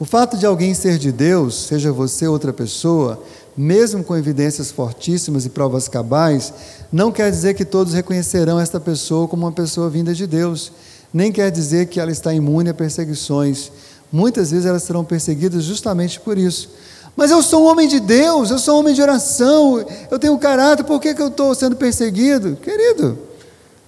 O 0.00 0.04
fato 0.04 0.36
de 0.36 0.46
alguém 0.46 0.74
ser 0.74 0.96
de 0.96 1.10
Deus, 1.10 1.66
seja 1.66 1.90
você 1.90 2.26
ou 2.26 2.32
outra 2.32 2.52
pessoa, 2.52 3.20
mesmo 3.56 4.04
com 4.04 4.16
evidências 4.16 4.70
fortíssimas 4.70 5.44
e 5.44 5.50
provas 5.50 5.88
cabais, 5.88 6.52
não 6.92 7.10
quer 7.10 7.28
dizer 7.32 7.54
que 7.54 7.64
todos 7.64 7.92
reconhecerão 7.92 8.60
esta 8.60 8.78
pessoa 8.78 9.26
como 9.26 9.44
uma 9.44 9.50
pessoa 9.50 9.90
vinda 9.90 10.14
de 10.14 10.24
Deus, 10.24 10.70
nem 11.12 11.32
quer 11.32 11.50
dizer 11.50 11.86
que 11.86 11.98
ela 11.98 12.12
está 12.12 12.32
imune 12.32 12.70
a 12.70 12.74
perseguições. 12.74 13.72
Muitas 14.12 14.52
vezes 14.52 14.66
elas 14.66 14.84
serão 14.84 15.04
perseguidas 15.04 15.64
justamente 15.64 16.20
por 16.20 16.38
isso. 16.38 16.70
Mas 17.16 17.32
eu 17.32 17.42
sou 17.42 17.64
um 17.64 17.66
homem 17.66 17.88
de 17.88 17.98
Deus, 17.98 18.52
eu 18.52 18.58
sou 18.60 18.76
um 18.76 18.78
homem 18.78 18.94
de 18.94 19.02
oração, 19.02 19.84
eu 20.08 20.18
tenho 20.20 20.38
caráter, 20.38 20.84
por 20.84 21.00
que, 21.00 21.12
que 21.12 21.20
eu 21.20 21.26
estou 21.26 21.52
sendo 21.56 21.74
perseguido? 21.74 22.54
Querido, 22.62 23.18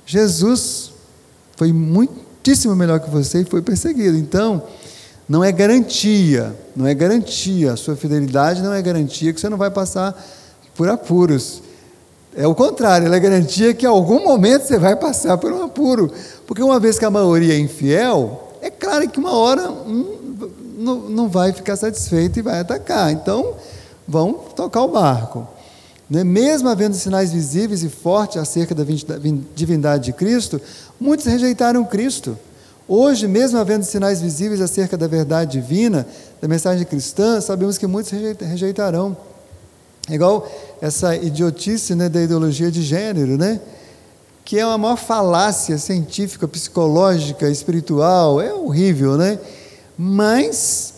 Jesus 0.04 0.90
foi 1.56 1.72
muitíssimo 1.72 2.74
melhor 2.74 2.98
que 2.98 3.08
você 3.08 3.42
e 3.42 3.44
foi 3.44 3.62
perseguido. 3.62 4.16
Então, 4.16 4.64
não 5.30 5.44
é 5.44 5.52
garantia, 5.52 6.52
não 6.74 6.88
é 6.88 6.92
garantia, 6.92 7.74
a 7.74 7.76
sua 7.76 7.94
fidelidade 7.94 8.60
não 8.62 8.74
é 8.74 8.82
garantia 8.82 9.32
que 9.32 9.40
você 9.40 9.48
não 9.48 9.56
vai 9.56 9.70
passar 9.70 10.12
por 10.74 10.88
apuros. 10.88 11.62
É 12.36 12.48
o 12.48 12.54
contrário, 12.54 13.06
ela 13.06 13.14
é 13.14 13.20
garantia 13.20 13.72
que 13.72 13.86
em 13.86 13.88
algum 13.88 14.24
momento 14.24 14.66
você 14.66 14.76
vai 14.76 14.96
passar 14.96 15.38
por 15.38 15.52
um 15.52 15.62
apuro. 15.62 16.12
Porque 16.48 16.60
uma 16.60 16.80
vez 16.80 16.98
que 16.98 17.04
a 17.04 17.10
maioria 17.12 17.54
é 17.54 17.58
infiel, 17.60 18.54
é 18.60 18.70
claro 18.70 19.08
que 19.08 19.20
uma 19.20 19.32
hora 19.32 19.70
um 19.70 20.18
não, 20.80 21.28
vai 21.28 21.52
ficar 21.52 21.76
satisfeito 21.76 22.40
e 22.40 22.42
vai 22.42 22.58
atacar. 22.58 23.12
Então, 23.12 23.54
vão 24.08 24.32
tocar 24.32 24.82
o 24.82 24.88
barco. 24.88 25.46
Né? 26.08 26.24
Mesmo 26.24 26.68
havendo 26.68 26.96
sinais 26.96 27.32
visíveis 27.32 27.84
e 27.84 27.88
fortes 27.88 28.38
acerca 28.38 28.74
da 28.74 28.84
divindade 29.54 30.06
de 30.06 30.12
Cristo, 30.12 30.60
muitos 30.98 31.26
rejeitaram 31.26 31.84
Cristo. 31.84 32.36
Hoje, 32.92 33.28
mesmo 33.28 33.56
havendo 33.56 33.84
sinais 33.84 34.20
visíveis 34.20 34.60
acerca 34.60 34.96
da 34.98 35.06
verdade 35.06 35.60
divina, 35.60 36.04
da 36.42 36.48
mensagem 36.48 36.84
cristã, 36.84 37.40
sabemos 37.40 37.78
que 37.78 37.86
muitos 37.86 38.10
rejeitarão. 38.40 39.16
É 40.08 40.14
igual 40.14 40.50
essa 40.80 41.14
idiotice 41.14 41.94
né, 41.94 42.08
da 42.08 42.20
ideologia 42.20 42.68
de 42.68 42.82
gênero, 42.82 43.38
né? 43.38 43.60
que 44.44 44.58
é 44.58 44.66
uma 44.66 44.76
maior 44.76 44.96
falácia 44.96 45.78
científica, 45.78 46.48
psicológica, 46.48 47.48
espiritual, 47.48 48.40
é 48.40 48.52
horrível, 48.52 49.16
né? 49.16 49.38
Mas 49.96 50.94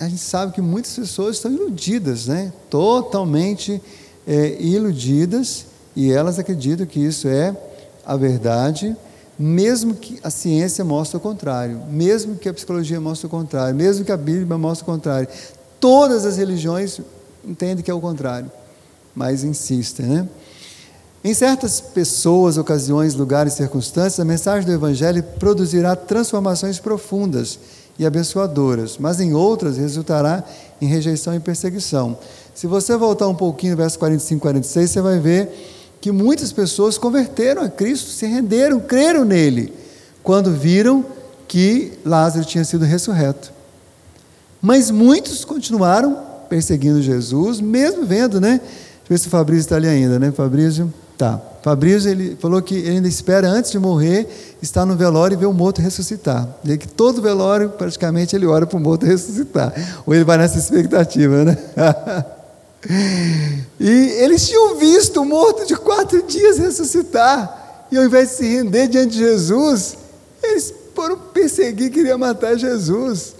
a 0.00 0.08
gente 0.08 0.20
sabe 0.20 0.54
que 0.54 0.60
muitas 0.60 0.92
pessoas 0.96 1.36
estão 1.36 1.52
iludidas, 1.52 2.26
né? 2.26 2.52
totalmente 2.68 3.80
é, 4.26 4.56
iludidas, 4.58 5.66
e 5.94 6.10
elas 6.10 6.36
acreditam 6.40 6.84
que 6.84 6.98
isso 6.98 7.28
é 7.28 7.56
a 8.04 8.16
verdade, 8.16 8.96
mesmo 9.38 9.94
que 9.94 10.18
a 10.22 10.30
ciência 10.30 10.84
mostre 10.84 11.16
o 11.16 11.20
contrário, 11.20 11.82
mesmo 11.90 12.36
que 12.36 12.48
a 12.48 12.54
psicologia 12.54 13.00
mostre 13.00 13.26
o 13.26 13.30
contrário, 13.30 13.74
mesmo 13.74 14.04
que 14.04 14.12
a 14.12 14.16
Bíblia 14.16 14.56
mostre 14.56 14.82
o 14.82 14.86
contrário. 14.86 15.28
Todas 15.78 16.24
as 16.24 16.36
religiões 16.36 17.00
entendem 17.44 17.84
que 17.84 17.90
é 17.90 17.94
o 17.94 18.00
contrário, 18.00 18.50
mas 19.14 19.44
insistem. 19.44 20.06
Né? 20.06 20.28
Em 21.22 21.34
certas 21.34 21.80
pessoas, 21.80 22.56
ocasiões, 22.56 23.14
lugares, 23.14 23.54
circunstâncias, 23.54 24.20
a 24.20 24.24
mensagem 24.24 24.64
do 24.64 24.72
Evangelho 24.72 25.22
produzirá 25.38 25.94
transformações 25.94 26.78
profundas 26.78 27.58
e 27.98 28.06
abençoadoras, 28.06 28.96
mas 28.98 29.20
em 29.20 29.34
outras 29.34 29.76
resultará 29.76 30.44
em 30.80 30.86
rejeição 30.86 31.34
e 31.34 31.40
perseguição. 31.40 32.16
Se 32.54 32.66
você 32.66 32.96
voltar 32.96 33.28
um 33.28 33.34
pouquinho 33.34 33.76
verso 33.76 33.98
45 33.98 34.38
e 34.38 34.40
46, 34.40 34.90
você 34.90 35.00
vai 35.00 35.18
ver 35.18 35.50
que 36.06 36.12
muitas 36.12 36.52
pessoas 36.52 36.96
converteram 36.96 37.62
a 37.62 37.68
Cristo, 37.68 38.10
se 38.10 38.26
renderam, 38.26 38.78
creram 38.78 39.24
nele, 39.24 39.72
quando 40.22 40.52
viram 40.52 41.04
que 41.48 41.94
Lázaro 42.04 42.44
tinha 42.44 42.64
sido 42.64 42.84
ressurreto. 42.84 43.52
Mas 44.62 44.88
muitos 44.88 45.44
continuaram 45.44 46.16
perseguindo 46.48 47.02
Jesus, 47.02 47.60
mesmo 47.60 48.06
vendo, 48.06 48.40
né? 48.40 48.60
Deixa 48.60 48.70
eu 49.02 49.08
ver 49.08 49.18
se 49.18 49.26
o 49.26 49.30
Fabrício 49.30 49.62
está 49.62 49.74
ali 49.74 49.88
ainda, 49.88 50.16
né, 50.16 50.30
Fabrício? 50.30 50.94
Tá. 51.18 51.40
Fabrício 51.60 52.08
ele 52.08 52.36
falou 52.38 52.62
que 52.62 52.76
ele 52.76 52.90
ainda 52.90 53.08
espera 53.08 53.48
antes 53.48 53.72
de 53.72 53.78
morrer 53.80 54.28
estar 54.62 54.86
no 54.86 54.94
velório 54.94 55.34
e 55.34 55.36
ver 55.36 55.46
o 55.46 55.52
morto 55.52 55.80
ressuscitar. 55.80 56.48
E 56.64 56.78
que 56.78 56.86
todo 56.86 57.20
velório 57.20 57.70
praticamente 57.70 58.36
ele 58.36 58.46
ora 58.46 58.64
para 58.64 58.76
o 58.76 58.80
morto 58.80 59.04
ressuscitar. 59.04 59.74
Ou 60.06 60.14
ele 60.14 60.22
vai 60.22 60.38
nessa 60.38 60.56
expectativa, 60.56 61.44
né? 61.44 61.58
e 63.80 63.88
eles 64.18 64.46
tinham 64.46 64.76
visto 64.76 65.20
o 65.20 65.24
morto 65.24 65.66
de 65.66 65.76
quatro 65.76 66.22
dias 66.22 66.58
ressuscitar. 66.58 67.86
E 67.90 67.96
ao 67.96 68.04
invés 68.04 68.30
de 68.30 68.34
se 68.36 68.44
render 68.44 68.88
diante 68.88 69.12
de 69.12 69.18
Jesus, 69.18 69.96
eles 70.42 70.72
foram 70.94 71.16
perseguir, 71.18 71.90
queriam 71.90 72.18
matar 72.18 72.56
Jesus. 72.56 73.34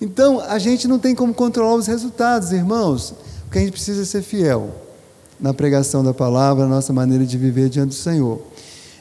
Então, 0.00 0.40
a 0.40 0.58
gente 0.58 0.88
não 0.88 0.98
tem 0.98 1.14
como 1.14 1.32
controlar 1.32 1.74
os 1.74 1.86
resultados, 1.86 2.52
irmãos. 2.52 3.14
O 3.46 3.50
que 3.50 3.58
a 3.58 3.60
gente 3.60 3.72
precisa 3.72 4.02
é 4.02 4.04
ser 4.04 4.22
fiel 4.22 4.70
na 5.40 5.52
pregação 5.52 6.02
da 6.02 6.14
palavra, 6.14 6.64
na 6.64 6.74
nossa 6.74 6.92
maneira 6.92 7.24
de 7.24 7.36
viver 7.36 7.68
diante 7.68 7.88
do 7.88 7.94
Senhor. 7.94 8.40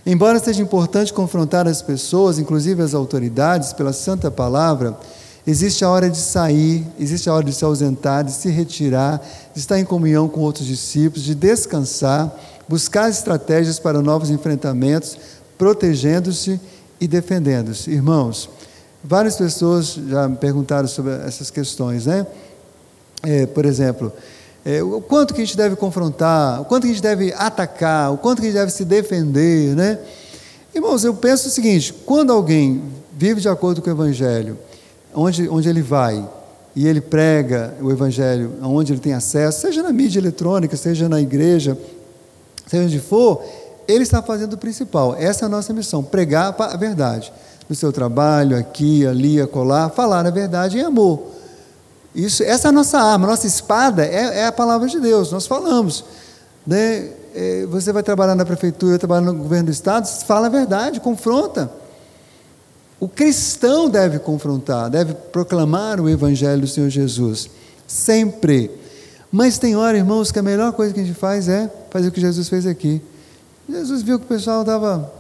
Embora 0.06 0.39
seja 0.39 0.62
importante 0.62 1.13
confrontar 1.13 1.67
as 1.67 1.82
pessoas, 1.82 2.38
inclusive 2.38 2.82
as 2.82 2.93
autoridades, 2.93 3.71
pela 3.71 3.93
santa 3.93 4.29
palavra, 4.29 4.97
existe 5.45 5.84
a 5.84 5.89
hora 5.89 6.10
de 6.10 6.17
sair, 6.17 6.86
existe 6.99 7.29
a 7.29 7.34
hora 7.34 7.43
de 7.43 7.53
se 7.53 7.63
ausentar, 7.65 8.23
de 8.23 8.32
se 8.32 8.49
retirar, 8.49 9.21
de 9.53 9.60
estar 9.60 9.79
em 9.79 9.86
comunhão 9.86 10.27
com 10.27 10.41
outros 10.41 10.65
discípulos, 10.65 11.23
de 11.23 11.36
descansar, 11.36 12.34
buscar 12.67 13.10
estratégias 13.10 13.79
para 13.79 14.01
novos 14.01 14.29
enfrentamentos, 14.29 15.17
protegendo-se 15.58 16.60
e 16.99 17.08
defendendo-se. 17.08 17.91
Irmãos, 17.91 18.49
várias 19.03 19.36
pessoas 19.36 19.99
já 20.08 20.27
me 20.27 20.38
perguntaram 20.38 20.88
sobre 20.88 21.12
essas 21.25 21.51
questões, 21.51 22.06
né? 22.06 22.25
É, 23.21 23.45
por 23.45 23.65
exemplo, 23.65 24.12
é, 24.65 24.82
o 24.82 25.01
quanto 25.01 25.34
que 25.34 25.41
a 25.41 25.45
gente 25.45 25.58
deve 25.58 25.75
confrontar, 25.75 26.62
o 26.62 26.65
quanto 26.65 26.84
que 26.84 26.91
a 26.91 26.93
gente 26.93 27.03
deve 27.03 27.34
atacar, 27.34 28.13
o 28.13 28.17
quanto 28.17 28.41
que 28.41 28.47
a 28.47 28.49
gente 28.49 28.60
deve 28.60 28.71
se 28.71 28.86
defender, 28.86 29.75
né? 29.75 29.99
Irmãos, 30.73 31.03
eu 31.03 31.13
penso 31.13 31.47
o 31.47 31.51
seguinte: 31.51 31.93
quando 32.06 32.32
alguém 32.32 32.82
vive 33.17 33.41
de 33.41 33.49
acordo 33.49 33.82
com 33.82 33.89
o 33.89 33.93
Evangelho, 33.93 34.58
onde, 35.15 35.47
onde 35.49 35.69
ele 35.69 35.82
vai 35.82 36.28
e 36.76 36.88
ele 36.88 37.02
prega 37.02 37.76
o 37.82 37.91
Evangelho, 37.91 38.54
onde 38.63 38.93
ele 38.93 38.99
tem 38.99 39.13
acesso, 39.13 39.62
seja 39.62 39.84
na 39.84 39.91
mídia 39.91 40.19
eletrônica, 40.19 40.76
seja 40.76 41.08
na 41.08 41.21
igreja, 41.21 41.78
seja 42.65 42.84
onde 42.84 42.99
for, 42.99 43.43
ele 43.88 44.04
está 44.04 44.21
fazendo 44.21 44.54
o 44.54 44.58
principal. 44.58 45.15
Essa 45.15 45.45
é 45.45 45.47
a 45.47 45.49
nossa 45.49 45.73
missão: 45.73 46.04
pregar 46.04 46.56
a 46.58 46.78
verdade. 46.78 47.32
No 47.69 47.76
seu 47.76 47.93
trabalho, 47.93 48.58
aqui, 48.58 49.08
ali, 49.08 49.39
acolá, 49.39 49.89
falar 49.89 50.26
a 50.26 50.30
verdade 50.30 50.78
em 50.78 50.82
amor. 50.82 51.32
Isso, 52.13 52.43
essa 52.43 52.67
é 52.67 52.69
a 52.69 52.71
nossa 52.71 52.99
arma, 52.99 53.26
a 53.26 53.32
nossa 53.32 53.47
espada 53.47 54.06
é, 54.06 54.39
é 54.39 54.45
a 54.47 54.52
palavra 54.52 54.88
de 54.88 54.99
Deus. 54.99 55.32
Nós 55.32 55.47
falamos. 55.47 56.04
Né? 56.67 57.10
É, 57.34 57.65
você 57.67 57.91
vai 57.91 58.04
trabalhar 58.04 58.36
na 58.36 58.45
prefeitura, 58.45 58.99
trabalhar 58.99 59.21
no 59.21 59.34
governo 59.34 59.65
do 59.65 59.71
estado, 59.71 60.08
fala 60.26 60.47
a 60.47 60.49
verdade, 60.49 60.99
confronta. 60.99 61.71
O 63.04 63.08
cristão 63.10 63.89
deve 63.89 64.18
confrontar, 64.18 64.89
deve 64.89 65.13
proclamar 65.13 66.00
o 66.00 66.08
evangelho 66.08 66.62
do 66.62 66.68
Senhor 66.68 66.89
Jesus, 66.89 67.50
sempre. 67.86 68.72
Mas 69.30 69.58
tem 69.58 69.76
hora, 69.76 69.98
irmãos, 69.98 70.32
que 70.32 70.39
a 70.39 70.42
melhor 70.42 70.72
coisa 70.72 70.94
que 70.94 71.02
a 71.02 71.04
gente 71.04 71.13
faz 71.13 71.50
é 71.50 71.70
fazer 71.92 72.08
o 72.08 72.12
que 72.13 72.22
Jesus 72.22 72.48
fez 72.48 72.66
aqui. 72.66 73.02
Jesus 73.70 74.04
viu 74.04 74.18
que 74.18 74.24
o 74.24 74.28
pessoal 74.30 74.62
estava 74.62 75.12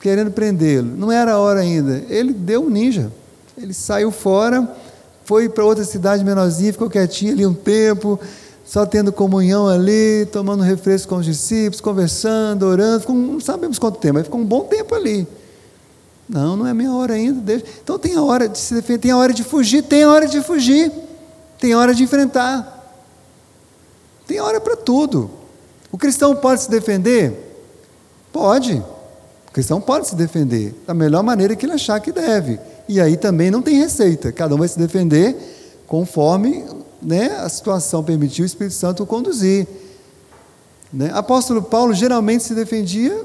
querendo 0.00 0.32
prendê-lo, 0.32 0.88
não 0.96 1.12
era 1.12 1.34
a 1.34 1.38
hora 1.38 1.60
ainda. 1.60 2.02
Ele 2.08 2.32
deu 2.32 2.64
um 2.64 2.68
ninja, 2.68 3.12
ele 3.56 3.72
saiu 3.72 4.10
fora 4.10 4.68
foi 5.24 5.48
para 5.48 5.64
outra 5.64 5.84
cidade 5.84 6.24
menorzinha, 6.24 6.72
ficou 6.72 6.90
quietinho 6.90 7.32
ali 7.32 7.46
um 7.46 7.54
tempo, 7.54 8.18
só 8.64 8.84
tendo 8.84 9.12
comunhão 9.12 9.68
ali, 9.68 10.26
tomando 10.32 10.64
refresco 10.64 11.10
com 11.10 11.20
os 11.20 11.26
discípulos, 11.26 11.80
conversando, 11.80 12.64
orando, 12.64 13.02
ficou, 13.02 13.14
não 13.14 13.38
sabemos 13.38 13.78
quanto 13.78 14.00
tempo, 14.00 14.14
mas 14.14 14.24
ficou 14.24 14.40
um 14.40 14.44
bom 14.44 14.64
tempo 14.64 14.96
ali. 14.96 15.28
Não, 16.28 16.56
não 16.56 16.66
é 16.66 16.74
minha 16.74 16.92
hora 16.92 17.14
ainda. 17.14 17.40
Deixa. 17.40 17.64
Então 17.82 17.98
tem 17.98 18.14
a 18.14 18.22
hora 18.22 18.48
de 18.48 18.58
se 18.58 18.74
defender, 18.74 18.98
tem 18.98 19.10
a 19.10 19.16
hora 19.16 19.32
de 19.32 19.44
fugir, 19.44 19.82
tem 19.82 20.02
a 20.02 20.10
hora 20.10 20.26
de 20.26 20.40
fugir, 20.40 20.92
tem 21.58 21.72
a 21.72 21.78
hora 21.78 21.94
de 21.94 22.02
enfrentar. 22.02 22.72
Tem 24.26 24.40
hora 24.40 24.60
para 24.60 24.76
tudo. 24.76 25.30
O 25.92 25.96
cristão 25.98 26.34
pode 26.34 26.62
se 26.62 26.70
defender? 26.70 27.32
Pode. 28.32 28.82
O 29.48 29.52
cristão 29.52 29.80
pode 29.80 30.08
se 30.08 30.16
defender 30.16 30.74
da 30.86 30.92
melhor 30.92 31.22
maneira 31.22 31.54
que 31.54 31.64
ele 31.64 31.72
achar 31.72 32.00
que 32.00 32.10
deve. 32.10 32.58
E 32.88 33.00
aí 33.00 33.16
também 33.16 33.50
não 33.50 33.62
tem 33.62 33.78
receita, 33.78 34.30
cada 34.30 34.54
um 34.54 34.58
vai 34.58 34.68
se 34.68 34.78
defender 34.78 35.36
conforme 35.86 36.64
né, 37.00 37.36
a 37.38 37.48
situação 37.48 38.02
permitiu 38.02 38.42
o 38.42 38.46
Espírito 38.46 38.74
Santo 38.74 39.06
conduzir. 39.06 39.66
Né? 40.92 41.10
Apóstolo 41.14 41.62
Paulo 41.62 41.94
geralmente 41.94 42.44
se 42.44 42.54
defendia 42.54 43.24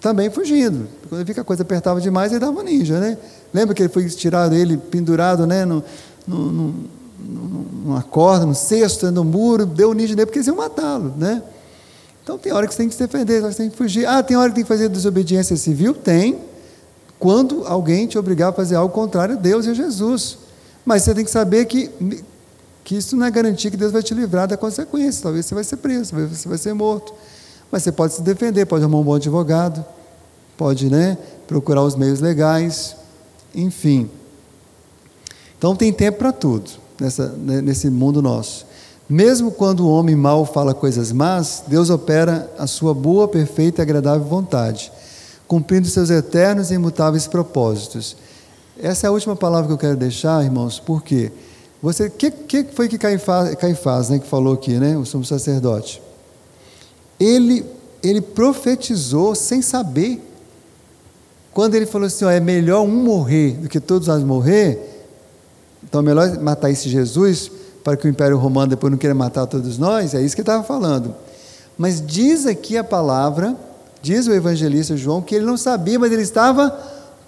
também 0.00 0.30
fugindo. 0.30 0.86
Quando 1.08 1.24
via 1.24 1.34
que 1.34 1.40
a 1.40 1.44
coisa 1.44 1.62
apertava 1.62 2.00
demais, 2.00 2.32
ele 2.32 2.40
dava 2.40 2.62
ninja. 2.62 2.98
Né? 2.98 3.16
Lembra 3.52 3.74
que 3.74 3.82
ele 3.82 3.88
foi 3.88 4.08
tirado 4.08 4.54
ele 4.54 4.76
pendurado 4.76 5.46
né, 5.46 5.64
no, 5.64 5.82
no, 6.26 6.52
no, 6.52 6.74
numa 7.84 8.02
corda, 8.02 8.46
no 8.46 8.54
cesto, 8.54 9.10
no 9.10 9.24
muro, 9.24 9.66
deu 9.66 9.94
ninja 9.94 10.14
nele 10.14 10.26
porque 10.26 10.38
eles 10.38 10.46
iam 10.48 10.56
matá-lo. 10.56 11.14
Né? 11.16 11.42
Então 12.22 12.36
tem 12.36 12.52
hora 12.52 12.66
que 12.66 12.74
você 12.74 12.78
tem 12.78 12.88
que 12.88 12.94
se 12.94 13.00
defender, 13.00 13.40
você 13.40 13.58
tem 13.58 13.70
que 13.70 13.76
fugir. 13.76 14.06
Ah, 14.06 14.22
tem 14.22 14.36
hora 14.36 14.48
que 14.48 14.56
tem 14.56 14.64
que 14.64 14.68
fazer 14.68 14.88
desobediência 14.88 15.56
civil? 15.56 15.94
Tem 15.94 16.38
quando 17.18 17.64
alguém 17.66 18.06
te 18.06 18.18
obrigar 18.18 18.50
a 18.50 18.52
fazer 18.52 18.74
algo 18.74 18.92
contrário 18.92 19.36
a 19.36 19.38
Deus 19.38 19.66
e 19.66 19.70
a 19.70 19.74
Jesus. 19.74 20.38
Mas 20.84 21.02
você 21.02 21.14
tem 21.14 21.24
que 21.24 21.30
saber 21.30 21.64
que, 21.66 21.90
que 22.84 22.96
isso 22.96 23.16
não 23.16 23.26
é 23.26 23.30
garantia 23.30 23.70
que 23.70 23.76
Deus 23.76 23.92
vai 23.92 24.02
te 24.02 24.14
livrar 24.14 24.46
da 24.46 24.56
consequência. 24.56 25.22
Talvez 25.22 25.46
você 25.46 25.54
vai 25.54 25.64
ser 25.64 25.76
preso, 25.78 26.14
você 26.14 26.48
vai 26.48 26.58
ser 26.58 26.72
morto. 26.74 27.14
Mas 27.70 27.82
você 27.82 27.92
pode 27.92 28.14
se 28.14 28.22
defender, 28.22 28.66
pode 28.66 28.84
arrumar 28.84 28.98
um 28.98 29.04
bom 29.04 29.14
advogado, 29.14 29.84
pode 30.56 30.90
né, 30.90 31.18
procurar 31.46 31.82
os 31.82 31.96
meios 31.96 32.20
legais, 32.20 32.96
enfim. 33.54 34.10
Então 35.58 35.74
tem 35.74 35.92
tempo 35.92 36.18
para 36.18 36.32
tudo 36.32 36.70
nessa, 37.00 37.28
né, 37.28 37.60
nesse 37.60 37.90
mundo 37.90 38.20
nosso. 38.20 38.66
Mesmo 39.08 39.52
quando 39.52 39.80
o 39.80 39.90
homem 39.90 40.16
mau 40.16 40.44
fala 40.44 40.74
coisas 40.74 41.12
más, 41.12 41.62
Deus 41.66 41.90
opera 41.90 42.50
a 42.58 42.66
sua 42.66 42.92
boa, 42.92 43.28
perfeita 43.28 43.80
e 43.80 43.82
agradável 43.82 44.26
vontade 44.26 44.90
cumprindo 45.46 45.86
seus 45.88 46.10
eternos 46.10 46.70
e 46.70 46.74
imutáveis 46.74 47.26
propósitos. 47.26 48.16
Essa 48.78 49.06
é 49.06 49.08
a 49.08 49.12
última 49.12 49.36
palavra 49.36 49.68
que 49.68 49.72
eu 49.72 49.78
quero 49.78 49.96
deixar, 49.96 50.44
irmãos, 50.44 50.78
porque 50.78 51.32
você, 51.80 52.10
que, 52.10 52.30
que 52.30 52.64
foi 52.64 52.88
que 52.88 52.98
Caifás, 52.98 53.54
Caifás 53.54 54.10
né, 54.10 54.18
que 54.18 54.26
falou 54.26 54.54
aqui, 54.54 54.72
né, 54.72 54.96
o 54.96 55.04
sumo 55.04 55.24
sacerdote? 55.24 56.02
Ele, 57.18 57.64
ele 58.02 58.20
profetizou 58.20 59.34
sem 59.34 59.62
saber. 59.62 60.22
Quando 61.56 61.74
ele 61.74 61.86
falou 61.86 62.06
assim, 62.06 62.26
ó, 62.26 62.30
é 62.30 62.38
melhor 62.38 62.82
um 62.82 63.02
morrer 63.02 63.52
do 63.52 63.66
que 63.66 63.80
todos 63.80 64.08
nós 64.08 64.22
morrer, 64.22 64.78
então 65.82 66.02
é 66.02 66.04
melhor 66.04 66.38
matar 66.38 66.70
esse 66.70 66.86
Jesus 66.90 67.50
para 67.82 67.96
que 67.96 68.06
o 68.06 68.10
Império 68.10 68.36
Romano 68.36 68.68
depois 68.68 68.90
não 68.90 68.98
queira 68.98 69.14
matar 69.14 69.46
todos 69.46 69.78
nós, 69.78 70.12
é 70.12 70.20
isso 70.20 70.34
que 70.36 70.42
ele 70.42 70.50
estava 70.50 70.62
falando. 70.62 71.14
Mas 71.78 72.04
diz 72.06 72.44
aqui 72.44 72.76
a 72.76 72.84
palavra 72.84 73.56
Diz 74.02 74.26
o 74.26 74.34
evangelista 74.34 74.96
João 74.96 75.22
que 75.22 75.34
ele 75.34 75.46
não 75.46 75.56
sabia, 75.56 75.98
mas 75.98 76.12
ele 76.12 76.20
estava 76.20 76.70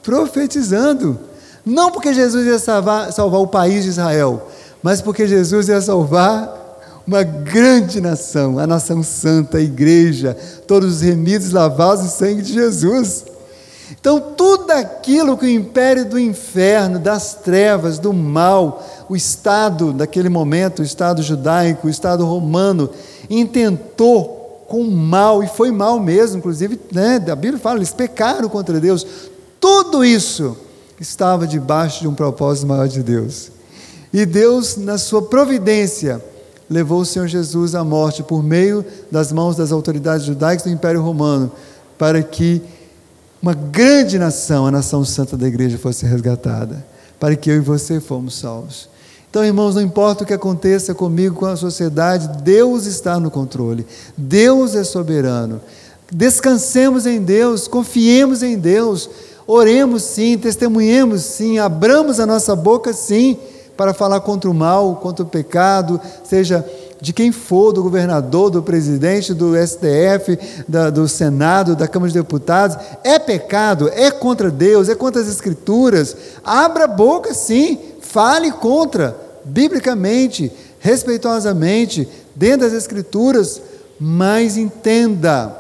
profetizando. 0.03 1.19
Não 1.65 1.91
porque 1.91 2.13
Jesus 2.13 2.47
ia 2.47 2.59
salvar, 2.59 3.11
salvar 3.13 3.41
o 3.41 3.49
país 3.49 3.85
de 3.85 3.91
Israel, 3.91 4.47
mas 4.83 5.01
porque 5.01 5.27
Jesus 5.27 5.69
ia 5.69 5.81
salvar 5.81 7.03
uma 7.07 7.23
grande 7.23 8.01
nação, 8.01 8.59
a 8.59 8.67
nação 8.67 9.03
santa, 9.03 9.57
a 9.57 9.61
igreja, 9.63 10.37
todos 10.69 10.97
os 10.97 11.01
remidos 11.01 11.51
lavados 11.51 12.05
em 12.05 12.09
sangue 12.11 12.43
de 12.43 12.53
Jesus. 12.53 13.25
Então, 13.91 14.21
tudo 14.37 14.71
aquilo 14.71 15.37
que 15.37 15.47
o 15.47 15.49
império 15.49 16.05
do 16.05 16.19
inferno, 16.19 16.99
das 16.99 17.35
trevas, 17.35 17.99
do 17.99 18.13
mal, 18.13 18.87
o 19.09 19.17
Estado 19.17 19.93
daquele 19.93 20.29
momento, 20.29 20.81
o 20.81 20.85
Estado 20.85 21.23
judaico, 21.23 21.87
o 21.87 21.91
Estado 21.91 22.25
romano, 22.27 22.91
intentou 23.31 24.65
com 24.69 24.85
mal, 24.85 25.43
e 25.43 25.49
foi 25.49 25.71
mal 25.71 25.99
mesmo, 25.99 26.39
inclusive, 26.39 26.79
né, 26.93 27.17
a 27.31 27.35
Bíblia 27.35 27.59
fala, 27.59 27.79
eles 27.79 27.93
pecaram 27.93 28.49
contra 28.51 28.79
Deus. 28.79 29.07
Tudo 29.59 30.05
isso 30.05 30.57
estava 31.01 31.47
debaixo 31.47 32.01
de 32.01 32.09
um 32.09 32.15
propósito 32.15 32.67
maior 32.67 32.87
de 32.87 33.03
Deus. 33.03 33.51
E 34.13 34.27
Deus, 34.27 34.77
na 34.77 34.99
sua 34.99 35.23
providência, 35.23 36.23
levou 36.69 37.01
o 37.01 37.07
Senhor 37.07 37.27
Jesus 37.27 37.75
à 37.75 37.83
morte 37.83 38.23
por 38.23 38.43
meio 38.43 38.85
das 39.11 39.33
mãos 39.33 39.57
das 39.57 39.73
autoridades 39.73 40.27
judaicas 40.27 40.65
do 40.65 40.71
Império 40.71 41.01
Romano, 41.01 41.51
para 41.97 42.23
que 42.23 42.63
uma 43.41 43.55
grande 43.55 44.19
nação, 44.19 44.67
a 44.67 44.71
nação 44.71 45.05
santa 45.05 45.37
da 45.37 45.47
igreja, 45.47 45.79
fosse 45.79 46.05
resgatada, 46.05 46.85
para 47.19 47.37
que 47.37 47.51
eu 47.51 47.57
e 47.57 47.61
você 47.61 48.01
fomos 48.01 48.39
salvos. 48.39 48.89
Então, 49.31 49.45
irmãos, 49.45 49.75
não 49.75 49.83
importa 49.83 50.25
o 50.25 50.27
que 50.27 50.33
aconteça 50.33 50.95
comigo, 50.95 51.37
com 51.37 51.47
a 51.47 51.57
sociedade, 51.57 52.43
Deus 52.43 52.87
está 52.87 53.21
no 53.21 53.31
controle. 53.31 53.87
Deus 54.17 54.75
é 54.75 54.83
soberano. 54.83 55.61
Descansemos 56.11 57.07
em 57.07 57.21
Deus, 57.21 57.69
confiemos 57.69 58.43
em 58.43 58.57
Deus, 58.57 59.11
oremos 59.47 60.03
sim, 60.03 60.39
testemunhemos 60.39 61.23
sim, 61.23 61.59
abramos 61.59 62.19
a 62.19 62.27
nossa 62.27 62.57
boca 62.57 62.93
sim, 62.95 63.37
para 63.77 63.95
falar 63.95 64.21
contra 64.21 64.51
o 64.51 64.55
mal, 64.55 64.97
contra 64.97 65.23
o 65.23 65.29
pecado, 65.29 66.01
seja 66.25 66.67
de 67.01 67.13
quem 67.13 67.31
for, 67.31 67.73
do 67.73 67.83
governador, 67.83 68.51
do 68.51 68.63
presidente, 68.63 69.33
do 69.33 69.55
STF, 69.55 70.39
da, 70.67 70.91
do 70.91 71.07
Senado, 71.09 71.77
da 71.77 71.87
Câmara 71.87 72.11
de 72.11 72.19
Deputados, 72.19 72.77
é 73.05 73.19
pecado, 73.19 73.89
é 73.95 74.11
contra 74.11 74.51
Deus, 74.51 74.89
é 74.89 74.95
contra 74.95 75.23
as 75.23 75.29
Escrituras. 75.29 76.17
Abra 76.45 76.85
a 76.85 76.89
boca 76.89 77.33
sim, 77.33 77.79
Fale 78.09 78.51
contra, 78.51 79.15
biblicamente, 79.45 80.51
respeitosamente, 80.81 82.09
dentro 82.35 82.61
das 82.61 82.73
Escrituras, 82.73 83.61
mas 84.01 84.57
entenda 84.57 85.55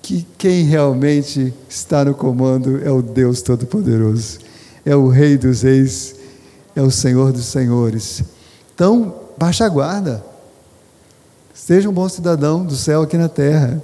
que 0.00 0.26
quem 0.38 0.64
realmente 0.64 1.52
está 1.68 2.06
no 2.06 2.14
comando 2.14 2.82
é 2.82 2.90
o 2.90 3.02
Deus 3.02 3.42
Todo-Poderoso, 3.42 4.38
é 4.82 4.96
o 4.96 5.08
Rei 5.08 5.36
dos 5.36 5.60
Reis, 5.60 6.14
é 6.74 6.80
o 6.80 6.90
Senhor 6.90 7.32
dos 7.32 7.44
Senhores. 7.44 8.22
Então, 8.74 9.14
baixa 9.36 9.66
a 9.66 9.68
guarda, 9.68 10.24
Seja 11.68 11.86
um 11.86 11.92
bom 11.92 12.08
cidadão 12.08 12.64
do 12.64 12.74
céu 12.74 13.02
aqui 13.02 13.18
na 13.18 13.28
terra, 13.28 13.82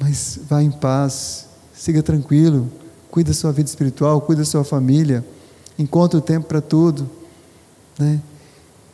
mas 0.00 0.40
vá 0.48 0.62
em 0.62 0.70
paz, 0.70 1.44
siga 1.74 2.02
tranquilo, 2.02 2.72
cuide 3.10 3.28
da 3.28 3.34
sua 3.34 3.52
vida 3.52 3.68
espiritual, 3.68 4.18
cuide 4.22 4.40
da 4.40 4.46
sua 4.46 4.64
família, 4.64 5.22
encontre 5.78 6.16
o 6.16 6.22
tempo 6.22 6.46
para 6.46 6.62
tudo, 6.62 7.06
né? 7.98 8.18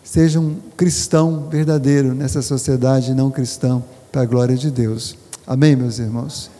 Seja 0.02 0.40
um 0.40 0.56
cristão 0.76 1.46
verdadeiro 1.48 2.12
nessa 2.12 2.42
sociedade 2.42 3.14
não 3.14 3.30
cristã, 3.30 3.80
para 4.10 4.22
a 4.22 4.26
glória 4.26 4.56
de 4.56 4.68
Deus. 4.68 5.16
Amém, 5.46 5.76
meus 5.76 6.00
irmãos? 6.00 6.50